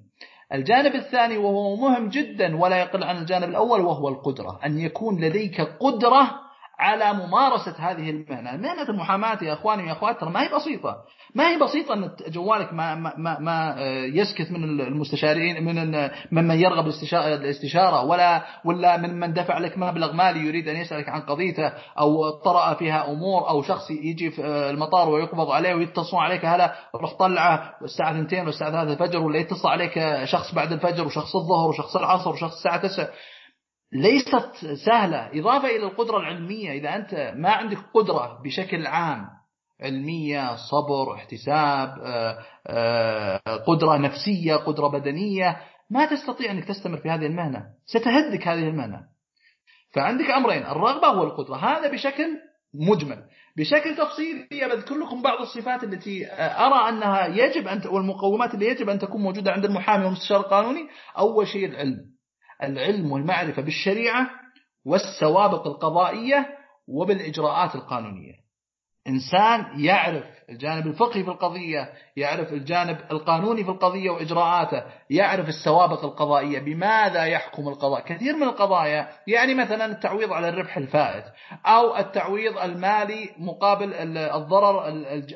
الجانب 0.53 0.95
الثاني 0.95 1.37
وهو 1.37 1.75
مهم 1.75 2.09
جدا 2.09 2.57
ولا 2.57 2.77
يقل 2.77 3.03
عن 3.03 3.17
الجانب 3.17 3.49
الأول 3.49 3.81
وهو 3.81 4.09
القدرة. 4.09 4.59
أن 4.65 4.79
يكون 4.79 5.21
لديك 5.21 5.61
قدرة 5.61 6.48
على 6.79 7.13
ممارسة 7.13 7.75
هذه 7.79 8.09
المهنة. 8.09 8.51
مهنة 8.51 8.89
المحاماة 8.89 9.43
يا 9.43 9.53
أخواني 9.53 9.83
ويا 9.83 9.91
أخوات 9.91 10.19
ترى 10.19 10.29
ما 10.29 10.43
هي 10.43 10.55
بسيطة. 10.55 10.97
ما 11.35 11.49
هي 11.49 11.59
بسيطة 11.59 11.93
أن 11.93 12.11
جوالك 12.27 12.73
ما, 12.73 12.95
ما, 12.95 13.39
ما 13.39 13.75
يسكت 14.13 14.51
من 14.51 14.63
المستشارين 14.63 15.63
من 15.63 16.09
ممن 16.31 16.59
يرغب 16.59 16.87
الاستشارة 17.13 18.05
ولا 18.05 18.41
ولا 18.65 18.97
من 18.97 19.19
من 19.19 19.33
دفع 19.33 19.57
لك 19.57 19.77
مبلغ 19.77 20.13
مالي 20.13 20.39
يريد 20.39 20.67
أن 20.67 20.75
يسألك 20.75 21.09
عن 21.09 21.21
قضيته 21.21 21.73
أو 21.99 22.29
طرأ 22.29 22.73
فيها 22.73 23.11
أمور 23.11 23.49
أو 23.49 23.61
شخص 23.61 23.91
يجي 23.91 24.31
في 24.31 24.41
المطار 24.45 25.09
ويقبض 25.09 25.51
عليه 25.51 25.73
ويتصلون 25.73 26.23
عليك 26.23 26.45
هلا 26.45 26.75
روح 26.95 27.13
طلعه 27.13 27.73
الساعة 27.83 28.21
2 28.21 28.45
والساعة 28.45 28.71
3 28.71 28.93
الفجر 28.93 29.19
ولا 29.19 29.37
يتصل 29.39 29.67
عليك 29.67 30.23
شخص 30.25 30.53
بعد 30.55 30.71
الفجر 30.71 31.05
وشخص 31.05 31.35
الظهر 31.35 31.69
وشخص 31.69 31.95
العصر 31.95 32.29
وشخص 32.29 32.55
الساعة 32.55 32.77
9 32.77 33.07
ليست 33.93 34.51
سهلة. 34.85 35.39
إضافة 35.39 35.67
إلى 35.67 35.83
القدرة 35.83 36.17
العلمية 36.17 36.71
إذا 36.71 36.95
أنت 36.95 37.33
ما 37.35 37.49
عندك 37.49 37.77
قدرة 37.93 38.41
بشكل 38.43 38.87
عام 38.87 39.27
علمية 39.81 40.55
صبر 40.55 41.13
احتساب 41.13 41.99
آه، 42.03 42.39
آه، 42.67 43.39
قدرة 43.67 43.97
نفسية 43.97 44.55
قدرة 44.55 44.87
بدنية 44.87 45.57
ما 45.89 46.05
تستطيع 46.05 46.51
أنك 46.51 46.65
تستمر 46.65 46.97
في 46.97 47.09
هذه 47.09 47.25
المهنة. 47.25 47.65
ستهدك 47.85 48.47
هذه 48.47 48.67
المهنة. 48.67 49.01
فعندك 49.91 50.29
أمرين. 50.29 50.65
الرغبة 50.65 51.09
والقدرة 51.19 51.55
هذا 51.55 51.91
بشكل 51.91 52.37
مجمل. 52.73 53.23
بشكل 53.57 53.95
تفصيلي 53.95 54.47
بذكر 54.51 54.95
لكم 54.95 55.21
بعض 55.21 55.41
الصفات 55.41 55.83
التي 55.83 56.27
أرى 56.39 56.89
أنها 56.89 57.27
يجب 57.27 57.67
أن 57.67 57.81
والمقومات 57.87 58.53
اللي 58.53 58.67
يجب 58.67 58.89
أن 58.89 58.99
تكون 58.99 59.21
موجودة 59.21 59.51
عند 59.51 59.65
المحامي 59.65 60.05
والمستشار 60.05 60.39
القانوني. 60.39 60.87
أول 61.17 61.47
شيء 61.47 61.65
العلم. 61.65 62.18
العلم 62.63 63.11
والمعرفة 63.11 63.61
بالشريعة 63.61 64.29
والسوابق 64.85 65.67
القضائية 65.67 66.45
وبالإجراءات 66.87 67.75
القانونية. 67.75 68.33
إنسان 69.07 69.79
يعرف 69.85 70.23
الجانب 70.49 70.87
الفقهي 70.87 71.23
في 71.23 71.29
القضية 71.29 71.89
يعرف 72.17 72.53
الجانب 72.53 72.97
القانوني 73.11 73.63
في 73.63 73.69
القضية 73.69 74.09
وإجراءاته 74.09 74.83
يعرف 75.09 75.49
السوابق 75.49 76.05
القضائية 76.05 76.59
بماذا 76.59 77.25
يحكم 77.25 77.67
القضاء؟ 77.67 78.01
كثير 78.05 78.35
من 78.35 78.43
القضايا 78.43 79.09
يعني 79.27 79.53
مثلا 79.55 79.85
التعويض 79.85 80.33
على 80.33 80.49
الربح 80.49 80.77
الفائت 80.77 81.23
أو 81.65 81.97
التعويض 81.97 82.57
المالي 82.57 83.29
مقابل 83.37 84.17
الضرر 84.17 84.87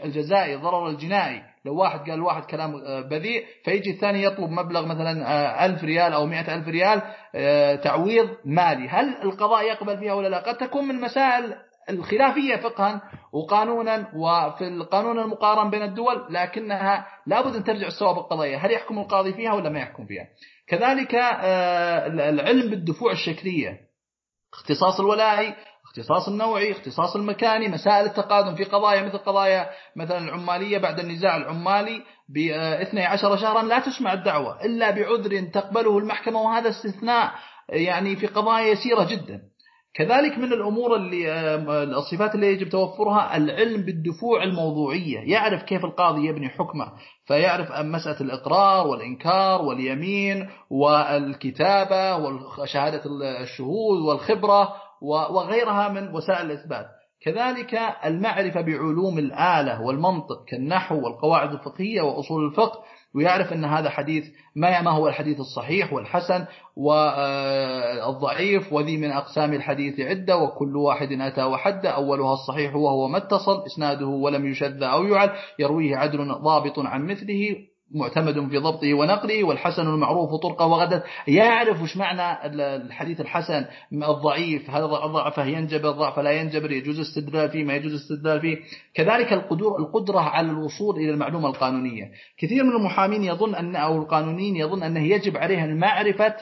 الجزائي 0.03 0.55
الضرر 0.55 0.89
الجنائي. 0.89 1.52
لو 1.65 1.75
واحد 1.75 2.09
قال 2.09 2.21
واحد 2.21 2.45
كلام 2.45 2.75
آه، 2.75 3.01
بذيء 3.01 3.45
فيجي 3.65 3.91
الثاني 3.91 4.23
يطلب 4.23 4.49
مبلغ 4.49 4.85
مثلا 4.85 5.27
آه، 5.27 5.65
ألف 5.65 5.83
ريال 5.83 6.13
أو 6.13 6.25
مئة 6.25 6.55
ألف 6.55 6.67
ريال 6.67 7.01
آه، 7.35 7.75
تعويض 7.75 8.29
مالي. 8.45 8.89
هل 8.89 9.21
القضاء 9.23 9.63
يقبل 9.63 9.97
فيها 9.97 10.13
ولا 10.13 10.27
لا؟ 10.27 10.39
قد 10.39 10.57
تكون 10.57 10.87
من 10.87 11.01
مسائل 11.01 11.55
الخلافية 11.89 12.55
فقها 12.55 13.01
وقانونا 13.33 14.11
وفي 14.15 14.67
القانون 14.67 15.19
المقارن 15.19 15.69
بين 15.69 15.81
الدول 15.81 16.25
لكنها 16.29 17.07
لابد 17.27 17.55
أن 17.55 17.63
ترجع 17.63 17.87
السوابق 17.87 18.19
القضائية. 18.19 18.57
هل 18.57 18.71
يحكم 18.71 18.99
القاضي 18.99 19.33
فيها 19.33 19.53
ولا 19.53 19.69
ما 19.69 19.79
يحكم 19.79 20.05
فيها؟ 20.05 20.27
كذلك 20.67 21.15
العلم 21.15 22.69
بالدفوع 22.69 23.11
الشكلية 23.11 23.79
اختصاص 24.53 24.99
الولائي 24.99 25.55
اختصاص 25.97 26.27
النوعي 26.27 26.71
اختصاص 26.71 27.15
المكاني 27.15 27.67
مسائل 27.67 28.05
التقادم 28.05 28.55
في 28.55 28.63
قضايا 28.63 29.01
مثل 29.01 29.17
قضايا 29.17 29.69
مثلا 29.95 30.17
العمالية 30.17 30.77
بعد 30.77 30.99
النزاع 30.99 31.37
العمالي 31.37 32.01
ب 32.29 32.37
12 32.37 33.37
شهرا 33.37 33.63
لا 33.63 33.79
تسمع 33.79 34.13
الدعوة 34.13 34.65
إلا 34.65 34.91
بعذر 34.91 35.41
تقبله 35.53 35.97
المحكمة 35.97 36.41
وهذا 36.41 36.69
استثناء 36.69 37.31
يعني 37.69 38.15
في 38.15 38.27
قضايا 38.27 38.71
يسيرة 38.71 39.03
جدا. 39.03 39.41
كذلك 39.95 40.37
من 40.37 40.53
الأمور 40.53 40.95
اللي 40.95 41.31
آه، 41.31 41.83
الصفات 41.83 42.35
اللي 42.35 42.47
يجب 42.47 42.69
توفرها 42.69 43.37
العلم 43.37 43.81
بالدفوع 43.81 44.43
الموضوعية. 44.43 45.19
يعرف 45.19 45.63
كيف 45.63 45.85
القاضي 45.85 46.27
يبني 46.27 46.49
حكمه 46.49 46.91
فيعرف 47.25 47.71
مسألة 47.71 48.21
الإقرار 48.21 48.87
والإنكار 48.87 49.61
واليمين 49.61 50.49
والكتابة 50.69 52.15
وشهادة 52.15 53.01
الشهود 53.41 53.99
والخبرة 53.99 54.73
وغيرها 55.03 55.89
من 55.89 56.15
وسائل 56.15 56.51
الإثبات. 56.51 56.85
كذلك 57.25 57.79
المعرفة 58.05 58.61
بعلوم 58.61 59.17
الآلة 59.17 59.81
والمنطق 59.81 60.45
كالنحو 60.47 60.95
والقواعد 60.95 61.51
الفقهية 61.53 62.01
وأصول 62.01 62.45
الفقه 62.45 62.79
ويعرف 63.15 63.53
أن 63.53 63.65
هذا 63.65 63.89
حديث 63.89 64.25
ما 64.55 64.81
ما 64.81 64.91
هو 64.91 65.07
الحديث 65.07 65.39
الصحيح 65.39 65.93
والحسن 65.93 66.45
والضعيف 68.05 68.73
وذي 68.73 68.97
من 68.97 69.11
أقسام 69.11 69.53
الحديث 69.53 69.99
عدة 69.99 70.37
وكل 70.37 70.77
واحد 70.77 71.21
أتى 71.21 71.43
وحد 71.43 71.85
أولها 71.85 72.33
الصحيح 72.33 72.75
وهو 72.75 73.07
ما 73.07 73.17
اتصل 73.17 73.63
إسناده 73.65 74.07
ولم 74.07 74.45
يشذ 74.45 74.83
أو 74.83 75.03
يعل 75.03 75.29
يرويه 75.59 75.97
عدل 75.97 76.33
ضابط 76.33 76.79
عن 76.79 77.05
مثله. 77.05 77.55
معتمد 77.93 78.49
في 78.49 78.57
ضبطه 78.57 78.93
ونقله 78.93 79.43
والحسن 79.43 79.81
المعروف 79.81 80.41
طرقه 80.41 80.65
وغدا 80.65 81.03
يعرف 81.27 81.81
وش 81.81 81.97
معنى 81.97 82.47
الحديث 82.75 83.21
الحسن؟ 83.21 83.65
الضعيف 83.93 84.69
هذا 84.69 84.85
ضعفه 84.85 85.45
ينجبر 85.45 85.89
ضعف 85.91 86.19
لا 86.19 86.31
ينجبر 86.31 86.71
يجوز 86.71 86.99
استدلال 86.99 87.49
فيه 87.49 87.63
ما 87.63 87.75
يجوز 87.75 87.93
استدلال 87.93 88.41
فيه. 88.41 88.57
كذلك 88.93 89.33
القدر 89.33 89.77
القدرة 89.79 90.19
على 90.19 90.51
الوصول 90.51 90.95
إلى 90.95 91.11
المعلومة 91.11 91.49
القانونية. 91.49 92.11
كثير 92.37 92.63
من 92.63 92.75
المحامين 92.75 93.23
يظن 93.23 93.55
أن 93.55 93.75
أو 93.75 93.97
القانونيين 93.97 94.55
يظن 94.55 94.83
أنه 94.83 95.03
يجب 95.03 95.37
عليه 95.37 95.65
معرفة 95.65 96.35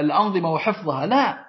الأنظمة 0.00 0.52
وحفظها. 0.52 1.06
لا. 1.06 1.47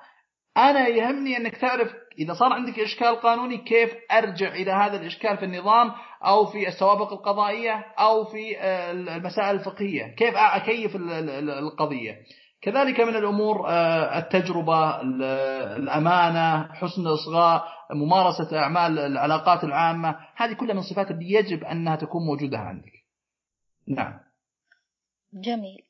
أنا 0.59 0.87
يهمني 0.87 1.37
أنك 1.37 1.57
تعرف 1.57 1.93
إذا 2.19 2.33
صار 2.33 2.53
عندك 2.53 2.79
إشكال 2.79 3.15
قانوني 3.15 3.57
كيف 3.57 3.89
أرجع 4.11 4.47
إلى 4.47 4.71
هذا 4.71 4.97
الإشكال 4.97 5.37
في 5.37 5.45
النظام 5.45 5.91
أو 6.25 6.45
في 6.45 6.67
السوابق 6.67 7.13
القضائية 7.13 7.85
أو 7.99 8.25
في 8.25 8.59
آه، 8.59 8.91
المسائل 8.91 9.55
الفقهية. 9.55 10.15
كيف 10.15 10.33
أكيف 10.35 10.95
القضية. 10.95 12.15
كذلك 12.61 12.99
من 12.99 13.15
الأمور 13.15 13.69
آه، 13.69 14.19
التجربة 14.19 15.01
الأمانة 15.75 16.73
حسن 16.73 17.07
الإصغاء 17.07 17.63
ممارسة 17.91 18.59
أعمال 18.59 18.99
العلاقات 18.99 19.63
العامة. 19.63 20.15
هذه 20.35 20.53
كلها 20.53 20.73
من 20.73 20.79
الصفات 20.79 21.11
اللي 21.11 21.31
يجب 21.31 21.63
أنها 21.63 21.95
تكون 21.95 22.25
موجودة 22.25 22.57
عندك. 22.57 22.93
نعم. 23.87 24.19
جميل. 25.33 25.81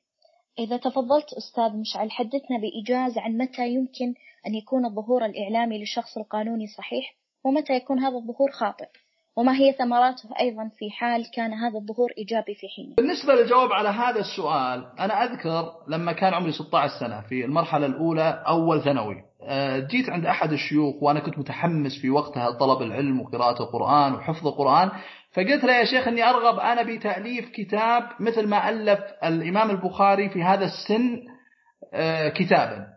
إذا 0.59 0.77
تفضلت 0.77 1.33
أستاذ 1.37 1.79
مشعل 1.79 2.11
حدثنا 2.11 2.57
بإيجاز 2.61 3.17
عن 3.17 3.37
متى 3.37 3.69
يمكن 3.69 4.13
أن 4.47 4.55
يكون 4.55 4.85
الظهور 4.85 5.25
الإعلامي 5.25 5.79
للشخص 5.79 6.17
القانوني 6.17 6.67
صحيح 6.67 7.15
ومتى 7.43 7.73
يكون 7.73 7.99
هذا 7.99 8.15
الظهور 8.15 8.51
خاطئ؟ 8.51 8.87
وما 9.35 9.55
هي 9.55 9.73
ثمراته 9.73 10.29
أيضا 10.39 10.71
في 10.77 10.91
حال 10.91 11.31
كان 11.31 11.53
هذا 11.53 11.77
الظهور 11.77 12.09
إيجابي 12.17 12.55
في 12.55 12.67
حينه؟ 12.67 12.95
بالنسبة 12.95 13.33
للجواب 13.33 13.71
على 13.73 13.89
هذا 13.89 14.19
السؤال 14.19 14.85
أنا 14.99 15.23
أذكر 15.23 15.73
لما 15.87 16.11
كان 16.11 16.33
عمري 16.33 16.51
16 16.51 16.99
سنة 16.99 17.21
في 17.21 17.45
المرحلة 17.45 17.85
الأولى 17.85 18.43
أول 18.47 18.83
ثانوي. 18.83 19.15
آه، 19.43 19.79
جيت 19.79 20.09
عند 20.09 20.25
أحد 20.25 20.51
الشيوخ 20.51 21.03
وأنا 21.03 21.19
كنت 21.19 21.39
متحمس 21.39 22.01
في 22.01 22.09
وقتها 22.09 22.51
طلب 22.51 22.81
العلم 22.81 23.21
وقراءة 23.21 23.63
القرآن 23.63 24.13
وحفظ 24.13 24.47
القرآن 24.47 24.91
فقلت 25.33 25.63
له 25.63 25.73
يا 25.73 25.85
شيخ 25.85 26.07
أني 26.07 26.23
أرغب 26.23 26.59
أنا 26.59 26.83
بتأليف 26.83 27.49
كتاب 27.49 28.03
مثل 28.19 28.47
ما 28.47 28.69
ألف 28.69 28.99
الإمام 29.23 29.69
البخاري 29.69 30.29
في 30.29 30.43
هذا 30.43 30.65
السن 30.65 31.19
آه، 31.93 32.29
كتابا. 32.29 32.87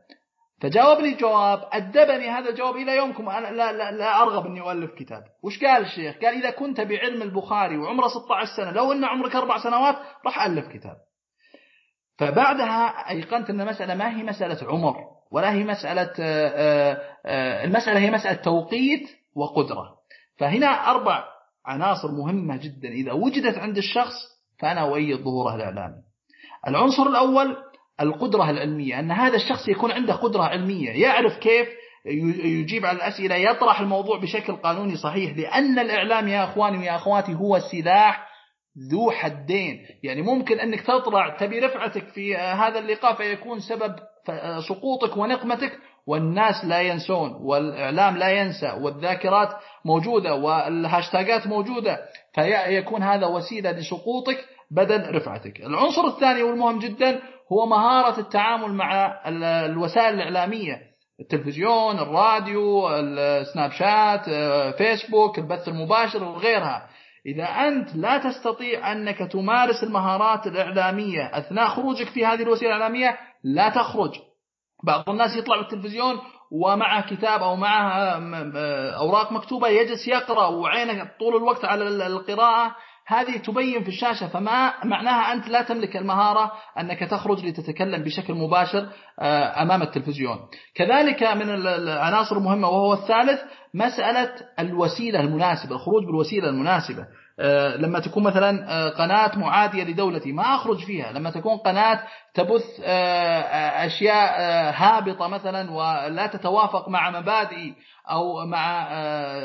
فجاوبني 0.62 1.14
جواب 1.14 1.68
أدبني 1.72 2.28
هذا 2.30 2.48
الجواب 2.50 2.76
إلى 2.76 2.96
يومكم. 2.96 3.28
أنا 3.28 3.46
لا, 3.46 3.72
لا, 3.72 3.92
لا 3.92 4.22
أرغب 4.22 4.46
أني 4.46 4.60
أؤلف 4.60 4.90
كتاب. 4.94 5.24
وش 5.42 5.64
قال 5.64 5.82
الشيخ؟ 5.82 6.16
قال 6.16 6.34
إذا 6.34 6.50
كنت 6.50 6.80
بعلم 6.80 7.22
البخاري 7.22 7.78
وعمره 7.78 8.08
16 8.08 8.56
سنة 8.56 8.70
لو 8.70 8.92
أن 8.92 9.04
عمرك 9.04 9.36
أربع 9.36 9.62
سنوات 9.62 9.96
راح 10.26 10.42
ألف 10.42 10.68
كتاب. 10.68 10.96
فبعدها 12.18 13.10
أيقنت 13.10 13.50
أن 13.50 13.60
المسألة 13.60 13.94
ما 13.94 14.18
هي 14.18 14.22
مسألة 14.22 14.68
عمر 14.68 14.96
ولا 15.32 15.52
هي 15.52 15.64
مسألة 15.64 16.12
آه، 16.20 17.00
آه، 17.26 17.64
المسألة 17.64 17.98
هي 17.98 18.10
مسألة 18.10 18.36
توقيت 18.36 19.08
وقدرة. 19.34 19.94
فهنا 20.38 20.66
أربع 20.66 21.24
عناصر 21.66 22.12
مهمة 22.12 22.56
جدا. 22.56 22.88
إذا 22.88 23.12
وجدت 23.12 23.58
عند 23.58 23.76
الشخص 23.76 24.14
فأنا 24.58 24.80
أؤيد 24.80 25.16
ظهوره 25.16 25.54
الإعلامي 25.54 26.02
العنصر 26.68 27.02
الأول 27.02 27.56
القدرة 28.02 28.50
العلمية 28.50 28.98
أن 28.98 29.10
هذا 29.10 29.36
الشخص 29.36 29.68
يكون 29.68 29.92
عنده 29.92 30.14
قدرة 30.14 30.42
علمية 30.42 30.90
يعرف 30.90 31.38
كيف 31.38 31.68
يجيب 32.44 32.86
على 32.86 32.96
الأسئلة 32.96 33.34
يطرح 33.34 33.80
الموضوع 33.80 34.18
بشكل 34.18 34.56
قانوني 34.56 34.96
صحيح 34.96 35.36
لأن 35.36 35.78
الإعلام 35.78 36.28
يا 36.28 36.44
أخواني 36.44 36.78
ويا 36.78 36.96
أخواتي 36.96 37.34
هو 37.34 37.58
سلاح 37.58 38.28
ذو 38.90 39.10
حدين. 39.10 39.78
يعني 40.02 40.22
ممكن 40.22 40.60
أنك 40.60 40.80
تطلع 40.80 41.36
تبي 41.36 41.58
رفعتك 41.58 42.08
في 42.08 42.36
هذا 42.36 42.78
اللقاء 42.78 43.14
فيكون 43.14 43.60
سبب 43.60 43.94
سقوطك 44.68 45.16
ونقمتك 45.16 45.78
والناس 46.06 46.64
لا 46.64 46.80
ينسون 46.80 47.30
والإعلام 47.32 48.16
لا 48.16 48.30
ينسى 48.30 48.72
والذاكرات 48.80 49.48
موجودة 49.84 50.34
والهاشتاجات 50.34 51.46
موجودة 51.46 51.98
فيكون 52.34 53.02
هذا 53.02 53.26
وسيلة 53.26 53.70
لسقوطك 53.70 54.44
بدل 54.70 55.14
رفعتك. 55.14 55.60
العنصر 55.60 56.06
الثاني 56.06 56.42
والمهم 56.42 56.78
جدا 56.78 57.20
هو 57.52 57.66
مهارة 57.66 58.20
التعامل 58.20 58.74
مع 58.74 59.20
الوسائل 59.26 60.14
الإعلامية. 60.14 60.92
التلفزيون 61.20 61.98
الراديو 61.98 62.88
السناب 62.88 63.70
شات 63.70 64.24
فيسبوك 64.78 65.38
البث 65.38 65.68
المباشر 65.68 66.24
وغيرها. 66.24 66.88
إذا 67.26 67.44
أنت 67.44 67.96
لا 67.96 68.18
تستطيع 68.18 68.92
أنك 68.92 69.18
تمارس 69.18 69.82
المهارات 69.82 70.46
الإعلامية 70.46 71.30
أثناء 71.38 71.68
خروجك 71.68 72.06
في 72.06 72.26
هذه 72.26 72.42
الوسيلة 72.42 72.76
الإعلامية 72.76 73.18
لا 73.44 73.68
تخرج. 73.68 74.18
بعض 74.84 75.08
الناس 75.08 75.36
يطلع 75.36 75.56
بالتلفزيون 75.56 76.18
ومعه 76.52 77.10
كتاب 77.10 77.42
أو 77.42 77.56
معه 77.56 77.92
أوراق 78.98 79.32
مكتوبة 79.32 79.68
يجلس 79.68 80.08
يقرأ 80.08 80.46
وعينه 80.46 81.10
طول 81.20 81.36
الوقت 81.36 81.64
على 81.64 82.06
القراءة. 82.06 82.76
هذه 83.06 83.36
تبين 83.36 83.82
في 83.82 83.88
الشاشة 83.88 84.28
فما 84.28 84.84
معناها 84.84 85.32
أنت 85.32 85.48
لا 85.48 85.62
تملك 85.62 85.96
المهارة 85.96 86.52
أنك 86.78 87.00
تخرج 87.00 87.46
لتتكلم 87.46 88.02
بشكل 88.02 88.34
مباشر 88.34 88.88
آه، 89.20 89.62
أمام 89.62 89.82
التلفزيون. 89.82 90.38
كذلك 90.74 91.22
من 91.22 91.50
العناصر 91.50 92.36
المهمة 92.36 92.68
وهو 92.68 92.92
الثالث 92.92 93.40
مسألة 93.74 94.34
الوسيلة 94.58 95.20
المناسبة 95.20 95.74
الخروج 95.74 96.04
بالوسيلة 96.06 96.48
المناسبة. 96.48 97.06
لما 97.76 98.00
تكون 98.00 98.22
مثلا 98.22 98.70
آه، 98.70 98.88
قناة 98.88 99.38
معادية 99.38 99.84
لدولتي 99.84 100.32
ما 100.32 100.42
أخرج 100.42 100.84
فيها. 100.84 101.12
لما 101.12 101.30
تكون 101.30 101.56
قناة 101.56 102.02
تبث 102.34 102.80
أشياء 103.84 104.40
هابطة 104.76 105.28
مثلا 105.28 105.70
ولا 105.70 106.26
تتوافق 106.26 106.88
مع 106.88 107.10
مبادئي 107.10 107.74
أو 108.10 108.46
مع 108.46 108.88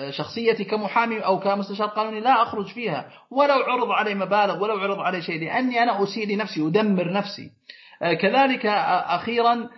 شخصيتي 0.09 0.63
كمحامي 0.63 1.19
أو 1.19 1.39
كمستشار 1.39 1.87
قانوني 1.87 2.19
لا 2.19 2.43
أخرج 2.43 2.67
فيها. 2.67 3.05
ولو 3.31 3.53
عرض 3.53 3.91
علي 3.91 4.15
مبالغ 4.15 4.63
ولو 4.63 4.79
عرض 4.79 4.99
علي 4.99 5.21
شيء 5.21 5.39
لأني 5.43 5.83
أنا 5.83 6.03
أسيء 6.03 6.27
لنفسي 6.27 6.67
أدمر 6.67 7.13
نفسي. 7.13 7.51
كذلك 7.99 8.65
أخيرا 8.65 9.53
آه، 9.53 9.69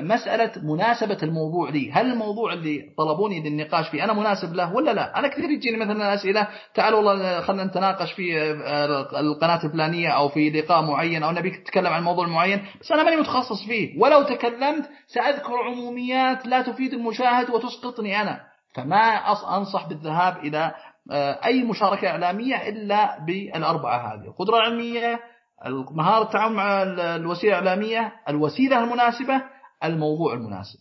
مسألة 0.00 0.52
مناسبة 0.62 1.18
الموضوع 1.22 1.70
لي. 1.70 1.92
هل 1.92 2.12
الموضوع 2.12 2.52
اللي 2.52 2.94
طلبوني 2.98 3.48
للنقاش 3.48 3.88
فيه 3.88 4.04
أنا 4.04 4.12
مناسب 4.12 4.54
له 4.54 4.74
ولا 4.74 4.90
لا؟ 4.90 5.18
أنا 5.18 5.28
كثير 5.28 5.50
يجيني 5.50 5.76
مثلا 5.76 6.14
أسئلة 6.14 6.48
تعالوا 6.74 6.98
والله 6.98 7.40
خلينا 7.40 7.64
نتناقش 7.64 8.12
في 8.12 8.40
آه، 8.40 9.20
القناة 9.20 9.64
الفلانية 9.64 10.08
أو 10.08 10.28
في 10.28 10.50
لقاء 10.50 10.82
معين 10.82 11.22
أو 11.22 11.30
نبيك 11.30 11.56
تتكلم 11.56 11.92
عن 11.92 12.02
موضوع 12.02 12.26
معين 12.26 12.66
بس 12.80 12.92
أنا 12.92 13.02
ماني 13.02 13.16
متخصص 13.16 13.66
فيه. 13.66 14.00
ولو 14.00 14.22
تكلمت 14.22 14.90
سأذكر 15.06 15.56
عموميات 15.56 16.46
لا 16.46 16.62
تفيد 16.62 16.92
المشاهد 16.92 17.50
وتسقطني 17.50 18.22
أنا. 18.22 18.40
فما 18.74 19.32
أنصح 19.56 19.88
بالذهاب 19.88 20.36
إلى 20.36 20.74
آه، 21.10 21.40
أي 21.44 21.62
مشاركة 21.62 22.08
إعلامية 22.08 22.68
إلا 22.68 23.24
بالأربعة 23.26 24.14
هذه. 24.14 24.24
القدرة 24.28 24.56
العلمية 24.56 25.20
مهارة 25.90 26.24
التعامل 26.24 26.56
مع 26.56 26.82
الوسيلة 27.16 27.58
الإعلامية 27.58 28.12
الوسيلة 28.28 28.84
المناسبة 28.84 29.42
الموضوع 29.84 30.34
المناسب. 30.34 30.78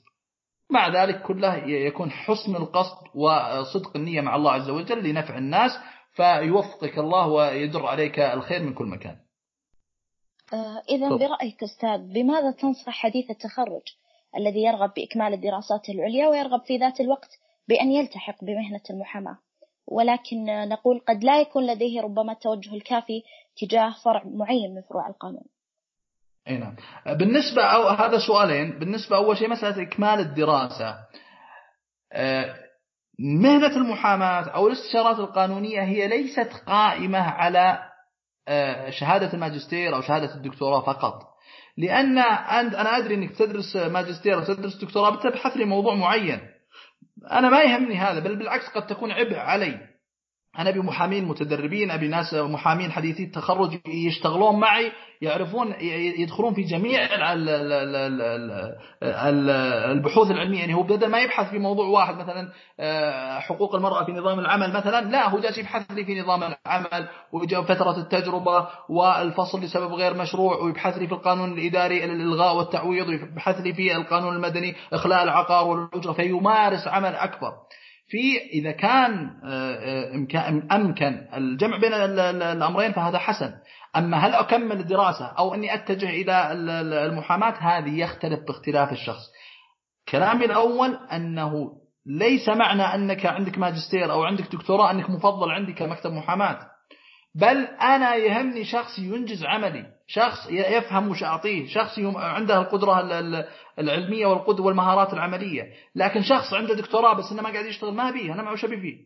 مع 0.70 0.88
ذلك 0.88 1.22
كله 1.22 1.56
يكون 1.68 2.12
حسن 2.12 2.56
القصد 2.56 2.98
وصدق 3.16 3.96
النية 3.96 4.22
مع 4.22 4.36
الله 4.36 4.52
عز 4.52 4.70
وجل 4.70 5.10
لنفع 5.10 5.38
الناس 5.38 5.72
فيوفقك 6.14 6.98
الله 6.98 7.28
ويدر 7.28 7.86
عليك 7.86 8.20
الخير 8.20 8.64
من 8.64 8.74
كل 8.74 8.86
مكان. 8.86 9.16
آه، 10.54 10.82
إذا 10.90 11.10
برأيك 11.10 11.64
أستاذ 11.64 12.14
بماذا 12.14 12.52
تنصح 12.52 12.94
حديث 12.94 13.30
التخرج 13.30 13.82
الذي 14.38 14.64
يرغب 14.64 14.92
بإكمال 14.96 15.34
الدراسات 15.34 15.90
العليا 15.90 16.28
ويرغب 16.28 16.62
في 16.62 16.78
ذات 16.78 17.00
الوقت 17.00 17.30
بأن 17.68 17.92
يلتحق 17.92 18.44
بمهنة 18.44 18.82
المحاماة؟ 18.90 19.38
ولكن 19.88 20.46
نقول 20.46 21.02
قد 21.08 21.24
لا 21.24 21.42
يكون 21.42 21.68
لديه 21.68 22.02
ربما 22.02 22.32
التوجه 22.32 22.74
الكافي 22.74 23.24
تجاه 23.58 23.96
فرع 24.06 24.24
معين 24.26 24.76
من 24.76 24.82
فروع 24.90 25.08
القانون. 25.08 25.44
أي 26.48 26.58
نعم. 26.58 26.76
بالنسبة 27.06 27.64
أو 27.64 27.88
هذا 27.88 28.18
سؤالين. 28.28 28.80
بالنسبة 28.80 29.18
أول 29.18 29.38
شيء 29.38 29.50
مسألة 29.50 29.82
إكمال 29.82 30.20
الدراسة. 30.20 30.96
آه، 32.14 32.56
مهنة 33.20 33.76
المحاماة 33.76 34.50
أو 34.50 34.68
الاستشارات 34.68 35.20
القانونية 35.20 35.82
هي 35.82 36.08
ليست 36.08 36.54
قائمة 36.68 37.20
على 37.20 37.80
آه، 38.48 38.90
شهادة 38.90 39.34
الماجستير 39.34 39.96
أو 39.96 40.02
شهادة 40.02 40.36
الدكتوراه 40.36 40.82
فقط. 40.82 41.34
لأن 41.78 42.18
أنت 42.20 42.76
أنا 42.76 42.98
أدري 42.98 43.16
أنك 43.16 43.38
تدرس 43.38 43.76
ماجستير 43.76 44.36
أو 44.36 44.44
تدرس 44.44 44.76
دكتوراه 44.76 45.10
بتبحث 45.10 45.58
لي 45.58 45.66
موضوع 45.66 45.96
معين. 45.96 46.40
أنا 47.32 47.50
ما 47.50 47.62
يهمني 47.62 47.98
هذا 47.98 48.20
بل 48.20 48.36
بالعكس 48.36 48.68
قد 48.68 48.88
تكون 48.88 49.12
عبء 49.12 49.36
علي. 49.36 49.93
أنا 50.60 50.70
أبي 50.70 50.80
محامين 50.80 51.26
متدربين 51.26 51.92
أبي 51.92 52.08
ناس 52.08 52.34
محامين 52.34 52.92
حديثي 52.92 53.24
التخرج 53.24 53.80
يشتغلون 53.88 54.60
معي 54.60 54.92
يعرفون 55.22 55.74
يدخلون 56.20 56.54
في 56.54 56.62
جميع 56.62 57.08
البحوث 59.92 60.32
العلمية. 60.32 60.60
يعني 60.60 60.74
هو 60.74 60.84
بدل 60.84 61.08
ما 61.08 61.20
يبحث 61.20 61.50
في 61.50 61.60
موضوع 61.60 61.86
واحد 61.86 62.18
مثلا 62.18 62.50
آه، 62.80 63.40
حقوق 63.40 63.76
المرأة 63.76 64.06
في 64.06 64.12
نظام 64.12 64.40
العمل 64.40 64.74
مثلا. 64.74 65.02
لا 65.02 65.30
هو 65.30 65.40
جالس 65.40 65.58
يبحث 65.58 65.92
لي 65.92 66.06
في 66.06 66.22
نظام 66.22 66.44
العمل 66.44 67.08
وفترة 67.32 67.98
التجربة 67.98 68.68
والفصل 68.90 69.62
لسبب 69.62 69.94
غير 69.94 70.14
مشروع 70.14 70.58
ويبحث 70.58 70.98
لي 70.98 71.08
في 71.08 71.14
القانون 71.14 71.54
الإداري 71.54 72.06
الإلغاء 72.06 72.58
والتعويض 72.58 73.08
ويبحث 73.08 73.62
لي 73.62 73.74
في 73.74 73.96
القانون 73.96 74.36
المدني 74.36 74.76
إخلاء 74.94 75.24
العقار 75.24 75.68
والأجرة 75.68 76.14
فيمارس 76.14 76.88
عمل 76.88 77.16
أكبر. 77.16 77.54
في 78.14 78.38
إذا 78.54 78.72
كان 78.72 79.30
آه، 79.44 79.74
آه، 79.74 80.76
أمكن 80.76 81.28
الجمع 81.34 81.78
بين 81.78 81.94
الأمرين 81.94 82.92
فهذا 82.92 83.18
حسن. 83.18 83.54
أما 83.96 84.18
هل 84.18 84.34
أكمل 84.34 84.80
الدراسة 84.80 85.26
أو 85.26 85.54
أني 85.54 85.74
أتجه 85.74 86.10
إلى 86.10 86.52
المحاماة 87.06 87.54
هذه 87.60 88.00
يختلف 88.00 88.40
باختلاف 88.48 88.92
الشخص. 88.92 89.24
كلامي 90.10 90.46
الأول 90.46 90.96
أنه 91.12 91.72
ليس 92.06 92.50
معنى 92.50 92.82
أنك 92.82 93.26
عندك 93.26 93.58
ماجستير 93.58 94.12
أو 94.12 94.24
عندك 94.24 94.52
دكتوراه 94.52 94.92
أنك 94.92 95.10
مفضل 95.10 95.52
عندي 95.52 95.74
كمكتب 95.74 96.12
محاماة. 96.12 96.60
بل 97.36 97.58
أنا 97.66 98.16
يهمني 98.16 98.66
شخص 98.66 99.00
ينجز 99.00 99.46
عملي 99.46 99.86
شخص 100.08 100.50
يفهم 100.50 101.08
وش 101.10 101.24
أعطيه 101.24 101.68
شخص 101.68 102.00
عنده 102.16 102.58
القدرة 102.58 103.00
العلمية 103.80 104.26
والقدرة 104.26 104.64
والمهارات 104.64 105.14
العملية 105.14 105.64
لكن 105.96 106.22
شخص 106.22 106.54
عنده 106.54 106.74
دكتوراه 106.74 107.14
بس 107.14 107.32
إنه 107.32 107.42
ما 107.42 107.50
قاعد 107.50 107.66
يشتغل 107.66 107.94
ما 107.94 108.12
بيه 108.12 108.34
أنا 108.34 108.44
ما 108.44 108.52
وش 108.52 108.66
أبي 108.66 108.82
فيه؟ 108.82 108.98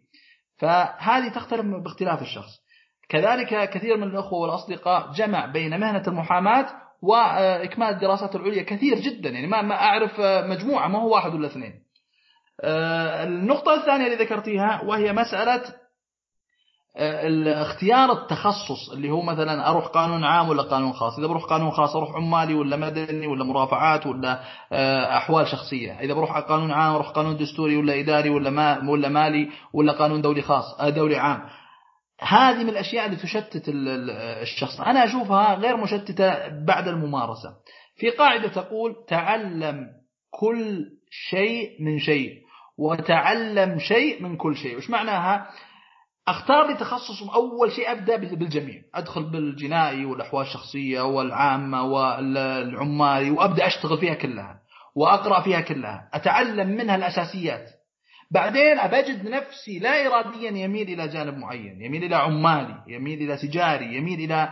فهذه 0.58 1.30
تختلف 1.30 1.66
باختلاف 1.66 2.22
الشخص. 2.22 2.68
كذلك 3.10 3.70
كثير 3.70 3.98
من 3.98 4.04
الأخوة 4.04 4.40
والأصدقاء 4.40 5.12
جمع 5.12 5.46
بين 5.46 5.80
مهنة 5.80 6.04
المحاماة 6.08 6.68
وإكمال 7.02 7.88
الدراسات 7.88 8.36
العليا 8.36 8.63
كثير 8.63 9.00
جدا 9.00 9.30
يعني 9.30 9.48
ما 9.48 9.76
أعرف 9.76 10.20
مجموعة 10.50 10.88
ما 10.88 11.00
هو 11.00 11.13
واحد 11.13 11.34
ولا 11.34 11.48
اثنين. 11.48 11.74
آه، 12.62 13.24
النقطة 13.24 13.74
الثانية 13.76 14.06
اللي 14.06 14.24
ذكرتيها 14.24 14.82
وهي 14.86 15.13
مسألة 15.13 15.63
اختيار 16.97 18.12
التخصص 18.12 18.89
اللي 18.93 19.10
هو 19.10 19.21
مثلا 19.21 19.69
أروح 19.69 19.86
قانون 19.86 20.23
عام 20.23 20.49
ولا 20.49 20.63
قانون 20.63 20.93
خاص. 20.93 21.19
إذا 21.19 21.27
بروح 21.27 21.43
قانون 21.43 21.71
خاص 21.71 21.95
أروح 21.95 22.15
عمالي 22.15 22.53
ولا 22.53 22.77
مدني 22.77 23.27
ولا 23.27 23.43
مرافعات 23.43 24.05
ولا 24.05 24.39
آه، 24.71 25.17
أحوال 25.17 25.47
شخصية. 25.47 25.91
إذا 25.91 26.13
بروح 26.13 26.38
قانون 26.38 26.71
عام 26.71 26.95
أروح 26.95 27.10
قانون 27.10 27.38
دستوري 27.38 27.77
ولا 27.77 27.99
إداري 27.99 28.29
ولا 28.29 28.49
ما 28.49 28.89
ولا 28.89 29.10
مالي 29.10 29.49
ولا 29.73 29.93
قانون 29.93 30.21
دولي 30.21 30.41
خاص 30.41 30.79
آه، 30.79 30.89
دولي 30.89 31.17
عام. 31.17 31.41
هذه 32.21 32.63
من 32.63 32.69
الأشياء 32.69 33.05
اللي 33.05 33.17
تشتت 33.17 33.63
الشخص. 34.41 34.81
أنا 34.81 35.03
أشوفها 35.03 35.55
غير 35.55 35.77
مشتتة 35.77 36.47
بعد 36.65 36.88
الممارسة. 36.88 37.49
في 37.97 38.10
قاعدة 38.10 38.47
تقول 38.47 38.95
تعلم 39.07 39.88
كل 40.29 40.86
شيء 41.29 41.83
من 41.83 41.99
شيء 41.99 42.33
وتعلم 42.77 43.79
شيء 43.79 44.23
من 44.23 44.38
كل 44.38 44.55
شيء. 44.55 44.77
وش 44.77 44.89
معناها؟ 44.89 45.47
أختار 46.28 46.68
لي 46.68 46.74
تخصص 46.74 47.24
أول 47.24 47.72
شيء 47.72 47.92
أبدأ 47.92 48.16
بالجميع. 48.16 48.82
أدخل 48.96 49.24
بالجنائي 49.24 50.06
والأحوال 50.06 50.46
الشخصية 50.46 51.02
والعامة 51.02 51.84
والعمالي 51.84 53.32
وأبدأ 53.32 53.68
أشتغل 53.68 53.98
فيها 53.98 54.13
كلها 54.13 54.60
وأقرأ 54.96 55.42
فيها 55.42 55.62
كلها 55.62 56.10
أتعلم 56.13 56.68
منها 56.68 56.96
الأساسيات. 56.96 57.70
بعدين 58.32 58.80
ابجد 58.80 59.30
نفسي 59.30 59.80
لا 59.80 60.08
اراديا 60.08 60.52
يميل 60.52 60.90
إلى 60.90 61.08
جانب 61.08 61.38
معين 61.38 61.82
يميل 61.82 62.04
إلى 62.04 62.16
عمالي 62.16 62.76
يميل 62.88 63.22
إلى 63.22 63.38
تجاري 63.38 63.96
يميل 63.96 64.20
إلى 64.32 64.50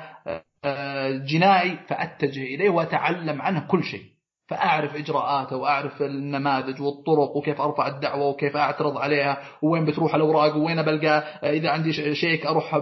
آه، 0.65 1.11
جنائي 1.11 1.77
فأتجه 1.87 2.43
إليه 2.43 2.69
وأتعلم 2.69 3.41
عنه 3.41 3.67
كل 3.67 3.83
شيء. 3.83 4.14
فأعرف 4.47 4.95
إجراءاته 4.95 5.55
وأعرف 5.55 6.01
النماذج 6.01 6.81
والطرق 6.81 7.37
وكيف 7.37 7.61
أرفع 7.61 7.87
الدعوة 7.87 8.25
وكيف 8.27 8.57
أعترض 8.57 8.97
عليها 8.97 9.37
وين 9.61 9.85
بتروح 9.85 10.15
الأوراق 10.15 10.57
وين 10.57 10.81
بلقى 10.81 11.23
إذا 11.57 11.69
عندي 11.69 11.93
شيك 12.15 12.45
أروح 12.45 12.77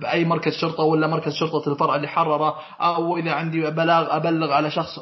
بأي 0.00 0.24
مركز 0.24 0.52
شرطة 0.52 0.82
ولا 0.82 1.06
مركز 1.06 1.32
شرطة 1.32 1.72
الفرع 1.72 1.96
اللي 1.96 2.08
حرره 2.08 2.60
أو 2.80 3.16
إذا 3.16 3.32
عندي 3.32 3.70
بلاغ 3.70 4.16
أبلغ 4.16 4.52
على 4.52 4.70
شخص 4.70 4.98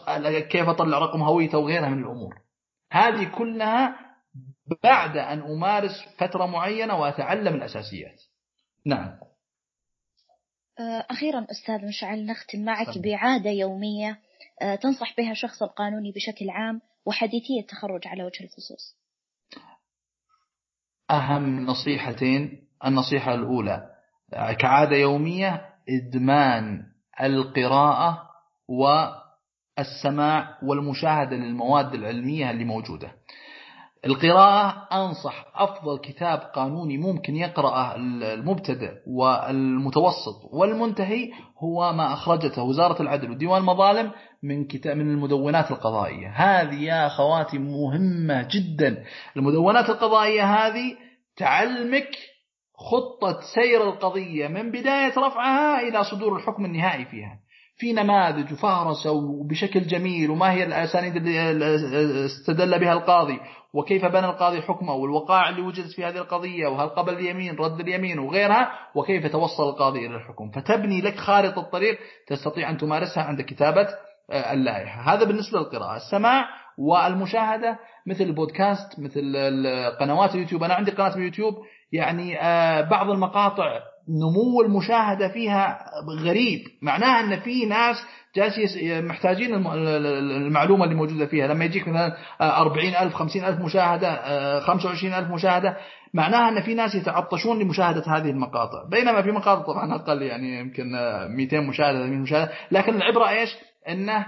كيف 0.51 0.69
أطلع 0.69 0.99
رقم 0.99 1.23
هويته 1.23 1.59
وغيرها 1.59 1.89
من 1.89 1.99
الأمور. 1.99 2.35
هذه 2.93 3.25
كلها 3.25 3.97
بعد 4.83 5.17
أن 5.17 5.41
أمارس 5.41 6.05
فترة 6.19 6.47
معينة 6.47 7.01
وأتعلم 7.01 7.55
الأساسيات. 7.55 8.21
نعم. 8.87 9.19
أه، 10.81 11.07
أخيرا 11.11 11.47
أستاذ 11.51 11.87
مشعل 11.89 12.27
نختم 12.27 12.65
معك 12.65 12.99
بعادة 12.99 13.51
يومية. 13.51 14.28
تنصح 14.83 15.17
بها 15.17 15.31
الشخص 15.31 15.63
القانوني 15.63 16.13
بشكل 16.13 16.51
عام 16.51 16.81
وحديثية 17.07 17.61
التخرج 17.61 18.09
على 18.09 18.25
وجه 18.25 18.45
الخصوص. 18.45 18.99
أهم 21.11 21.67
نصيحتين 21.67 22.69
النصيحة 22.87 23.35
الأولى 23.35 23.91
كعادة 24.59 24.97
يومية 24.97 25.69
إدمان 25.89 26.83
القراءة 27.23 28.29
والسماع 28.69 30.59
والمشاهدة 30.63 31.37
للمواد 31.37 31.95
العلمية 31.95 32.51
اللي 32.51 32.65
موجودة. 32.65 33.13
القراءة 34.07 34.89
أنصح 34.93 35.47
أفضل 35.55 35.99
كتاب 35.99 36.39
قانوني 36.39 36.99
ممكن 36.99 37.37
يقرأه 37.37 37.97
المبتدئ 37.97 38.93
والمتوسط 39.07 40.45
والمنتهي 40.53 41.31
هو 41.59 41.93
ما 41.93 42.13
أخرجته 42.13 42.63
وزارة 42.63 43.03
العدل 43.03 43.31
وديوان 43.31 43.61
المظالم 43.61 44.13
من 44.43 44.65
كتاب 44.65 44.97
من 44.97 45.11
المدونات 45.11 45.71
القضائية. 45.71 46.29
هذه 46.29 46.83
يا 46.83 47.07
أخواتي 47.07 47.59
مهمة 47.59 48.49
جدا. 48.51 49.05
المدونات 49.37 49.91
القضائية 49.91 50.45
هذه 50.45 50.97
تعلمك 51.37 52.11
خطة 52.75 53.41
سير 53.55 53.89
القضية 53.89 54.49
من 54.49 54.71
بداية 54.71 55.13
رفعها 55.19 55.81
إلى 55.81 56.05
صدور 56.05 56.37
الحكم 56.37 56.65
النهائي 56.65 57.05
فيها. 57.05 57.39
في 57.79 57.93
نماذج 57.93 58.53
وفهرسة 58.53 59.11
وبشكل 59.11 59.87
جميل 59.87 60.31
وما 60.31 60.53
هي 60.53 60.65
الأسانيد 60.65 61.17
اللي 61.17 62.27
استدل 62.27 62.79
بها 62.79 62.93
القاضي 62.93 63.41
وكيف 63.75 64.05
بنى 64.05 64.27
القاضي 64.27 64.63
حكمه 64.63 64.95
والوقائع 64.95 65.49
اللي 65.49 65.63
وجدت 65.63 65.93
في 65.93 66.05
هذه 66.05 66.19
القضية 66.19 66.67
وهل 66.67 66.89
قبل 66.89 67.15
اليمين 67.15 67.57
رد 67.57 67.81
اليمين 67.81 68.19
وغيرها 68.19 68.73
وكيف 68.95 69.27
توصل 69.27 69.69
القاضي 69.69 70.07
إلى 70.07 70.17
الحكم. 70.17 70.51
فتبني 70.51 71.01
لك 71.01 71.17
خارطة 71.17 71.61
الطريق 71.61 71.99
تستطيع 72.27 72.71
أن 72.71 72.79
تمارسها 72.79 73.23
عند 73.23 73.41
كتابة 73.41 73.89
اللائحة. 74.31 75.15
هذا 75.15 75.25
بالنسبة 75.25 75.59
للقراءة. 75.59 75.97
السماع 75.97 76.45
والمشاهدة 76.79 77.79
مثل 78.07 78.25
البودكاست 78.25 79.01
مثل 79.01 79.37
قنوات 80.01 80.35
اليوتيوب. 80.35 80.63
أنا 80.63 80.75
عندي 80.75 80.91
قناة 80.91 81.17
اليوتيوب 81.17 81.55
يعني 81.93 82.41
آه، 82.41 82.81
بعض 82.81 83.11
المقاطع 83.11 83.81
نمو 84.09 84.63
المشاهدة 84.63 85.29
فيها 85.29 85.79
غريب. 86.25 86.61
معناها 86.83 87.21
أن 87.21 87.41
في 87.41 87.67
ناس 87.67 87.97
جالس 88.37 88.79
محتاجين 89.05 89.55
المعلومة 89.55 90.85
اللي 90.85 90.95
موجودة 90.95 91.27
فيها. 91.27 91.47
لما 91.47 91.65
يجيك 91.65 91.89
مثلا 91.89 92.17
40 92.41 92.95
ألف 92.95 93.15
50 93.15 93.45
ألف 93.45 93.61
مشاهدة 93.61 94.61
25 94.61 95.15
ألف 95.15 95.31
مشاهدة 95.31 95.77
معناها 96.15 96.49
أن 96.49 96.63
في 96.63 96.75
ناس 96.75 96.95
يتعطشون 96.95 97.59
لمشاهدة 97.59 98.03
هذه 98.07 98.31
المقاطع. 98.31 98.89
بينما 98.91 99.23
في 99.23 99.31
مقاطع 99.31 99.63
طبعا 99.63 99.95
أقل 99.95 100.23
يعني 100.23 100.61
يمكن 100.61 100.85
200 101.29 101.61
مشاهدة 101.61 101.99
300 101.99 102.19
مشاهدة. 102.19 102.53
لكن 102.71 102.95
العبرة 102.95 103.29
إيش؟ 103.29 103.57
أنه 103.89 104.27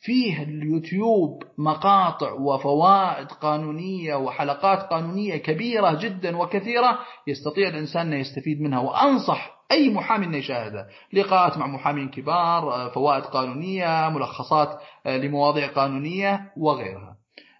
فيه 0.00 0.42
اليوتيوب 0.42 1.42
مقاطع 1.58 2.32
وفوائد 2.32 3.26
قانونية 3.26 4.14
وحلقات 4.14 4.78
قانونية 4.78 5.36
كبيرة 5.36 5.98
جدا 6.00 6.36
وكثيرة 6.36 6.98
يستطيع 7.26 7.68
الإنسان 7.68 8.12
أن 8.12 8.20
يستفيد 8.20 8.60
منها. 8.60 8.78
وأنصح 8.78 9.58
أي 9.72 9.90
محامي 9.90 10.26
أن 10.26 10.34
يشاهدها 10.34 10.86
لقاءات 11.12 11.58
مع 11.58 11.66
محامين 11.66 12.08
كبار 12.08 12.90
فوائد 12.94 13.22
قانونية 13.24 14.08
ملخصات 14.08 14.80
لمواضيع 15.06 15.66
قانونية 15.66 16.52
وغيرها. 16.56 17.16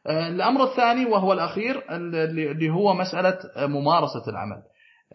الأمر 0.07 0.65
الثاني 0.65 1.07
وهو 1.07 1.33
الأخير 1.33 1.85
اللي 1.91 2.71
هو 2.71 2.95
مسألة 2.95 3.39
ممارسة 3.57 4.23
العمل. 4.29 4.63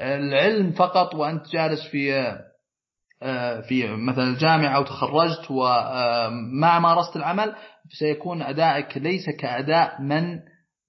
العلم 0.01 0.71
فقط 0.71 1.15
وأنت 1.15 1.47
جالس 1.47 1.87
في 1.91 2.33
في 3.67 3.87
مثلا 3.87 4.23
الجامعة 4.23 4.75
أو 4.75 4.83
تخرجت 4.83 5.51
وما 5.51 6.79
مارست 6.79 7.15
العمل 7.15 7.55
سيكون 7.99 8.41
أدائك 8.41 8.97
ليس 8.97 9.29
كأداء 9.39 10.01
من 10.01 10.39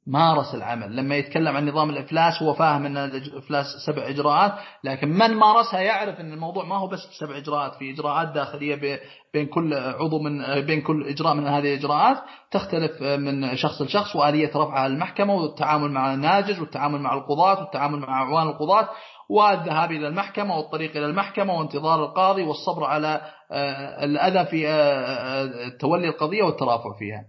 مارس 0.07 0.55
العمل 0.55 0.97
لما 0.97 1.17
يتكلم 1.17 1.57
عن 1.57 1.69
نظام 1.69 1.91
الإفلاس 1.91 2.43
هو 2.43 2.55
فاهم 2.55 2.87
أن 2.87 2.97
الإفلاس 2.97 3.67
سبع 3.87 4.09
إجراءات 4.09 4.53
لكن 4.85 5.09
من 5.09 5.35
مارسها 5.35 5.81
يعرف 5.81 6.21
أن 6.21 6.33
الموضوع 6.33 6.65
ما 6.65 6.77
هو 6.77 6.87
بس 6.87 6.99
سبع 7.21 7.37
إجراءات 7.37 7.75
في 7.75 7.91
إجراءات 7.91 8.29
داخلية 8.29 9.01
بين 9.35 9.47
كل 9.47 9.75
عضو 9.75 10.19
من 10.19 10.61
بين 10.61 10.81
كل 10.81 11.09
إجراء 11.09 11.35
من 11.35 11.47
هذه 11.47 11.75
الإجراءات 11.75 12.17
تختلف 12.51 13.03
من 13.03 13.57
شخص 13.57 13.83
لشخص 13.83 14.17
وآلية 14.17 14.51
رفعها 14.57 14.87
المحكمة 14.87 15.35
والتعامل 15.35 15.91
مع 15.91 16.15
الناجز 16.15 16.61
والتعامل 16.61 17.01
مع 17.01 17.15
القضاة 17.15 17.61
والتعامل 17.61 17.99
مع 17.99 18.23
أعوان 18.23 18.49
القضاة 18.49 18.89
والذهاب 19.29 19.91
إلى 19.91 20.09
المحكمة 20.09 20.57
والطريق 20.57 20.97
إلى 20.97 21.07
المحكمة 21.07 21.59
وانتظار 21.59 22.05
القاضي 22.05 22.43
والصبر 22.43 22.85
على 22.85 23.21
آه، 23.51 24.05
الأذى 24.05 24.47
في 24.47 24.69
آه، 24.69 24.73
آه، 24.73 25.69
تولي 25.81 26.09
القضية 26.09 26.43
والترافع 26.43 26.99
فيها. 26.99 27.25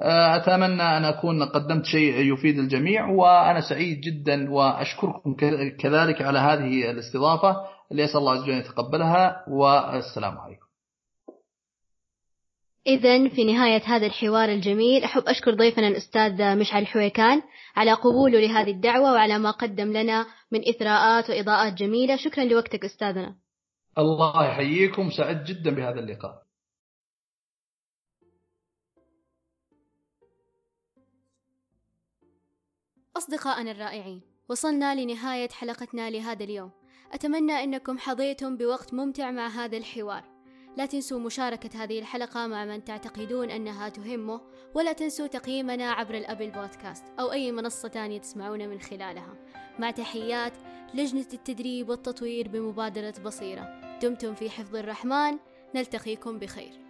أتمنى 0.00 0.82
أن 0.82 1.04
أكون 1.04 1.42
قدمت 1.42 1.84
شيء 1.84 2.32
يفيد 2.32 2.58
الجميع 2.58 3.08
وأنا 3.08 3.60
سعيد 3.60 4.00
جدا 4.00 4.50
وأشكركم 4.50 5.34
كذلك 5.78 6.22
على 6.22 6.38
هذه 6.38 6.90
الاستضافة. 6.90 7.56
اللي 7.92 8.04
أسأل 8.04 8.16
الله 8.20 8.32
عز 8.32 8.42
وجل 8.42 8.52
يتقبلها 8.52 9.44
والسلام 9.48 10.38
عليكم. 10.38 10.66
إذا 12.86 13.28
في 13.28 13.44
نهاية 13.44 13.82
هذا 13.84 14.06
الحوار 14.06 14.48
الجميل 14.48 15.04
أحب 15.04 15.22
أشكر 15.26 15.54
ضيفنا 15.54 15.88
الأستاذ 15.88 16.56
مشعل 16.56 16.82
الحويكان 16.82 17.42
على 17.76 17.92
قبوله 17.92 18.40
لهذه 18.40 18.70
الدعوة 18.70 19.12
وعلى 19.12 19.38
ما 19.38 19.50
قدم 19.50 19.92
لنا 19.92 20.26
من 20.52 20.68
إثراءات 20.68 21.30
وإضاءات 21.30 21.74
جميلة. 21.74 22.16
شكرا 22.16 22.44
لوقتك 22.44 22.84
أستاذنا. 22.84 23.34
الله 23.98 24.46
يحييكم 24.46 25.10
سعدت 25.10 25.48
جدا 25.48 25.74
بهذا 25.74 26.00
اللقاء. 26.00 26.45
أصدقائنا 33.16 33.70
الرائعين 33.70 34.20
وصلنا 34.48 34.94
لنهاية 34.94 35.48
حلقتنا 35.48 36.10
لهذا 36.10 36.44
اليوم. 36.44 36.70
أتمنى 37.12 37.64
أنكم 37.64 37.98
حظيتم 37.98 38.56
بوقت 38.56 38.94
ممتع 38.94 39.30
مع 39.30 39.46
هذا 39.48 39.76
الحوار. 39.76 40.24
لا 40.76 40.86
تنسوا 40.86 41.18
مشاركة 41.18 41.82
هذه 41.82 41.98
الحلقة 41.98 42.46
مع 42.46 42.64
من 42.64 42.84
تعتقدون 42.84 43.50
أنها 43.50 43.88
تهمه 43.88 44.40
ولا 44.74 44.92
تنسوا 44.92 45.26
تقييمنا 45.26 45.90
عبر 45.90 46.14
الأبل 46.14 46.50
بودكاست 46.50 47.04
أو 47.20 47.32
أي 47.32 47.52
منصة 47.52 47.88
تانية 47.88 48.18
تسمعون 48.18 48.68
من 48.68 48.80
خلالها. 48.80 49.34
مع 49.78 49.90
تحيات 49.90 50.52
لجنة 50.94 51.26
التدريب 51.32 51.88
والتطوير 51.88 52.48
بمبادرة 52.48 53.14
بصيرة. 53.24 53.98
دمتم 54.02 54.34
في 54.34 54.50
حفظ 54.50 54.76
الرحمن. 54.76 55.38
نلتقيكم 55.74 56.38
بخير. 56.38 56.85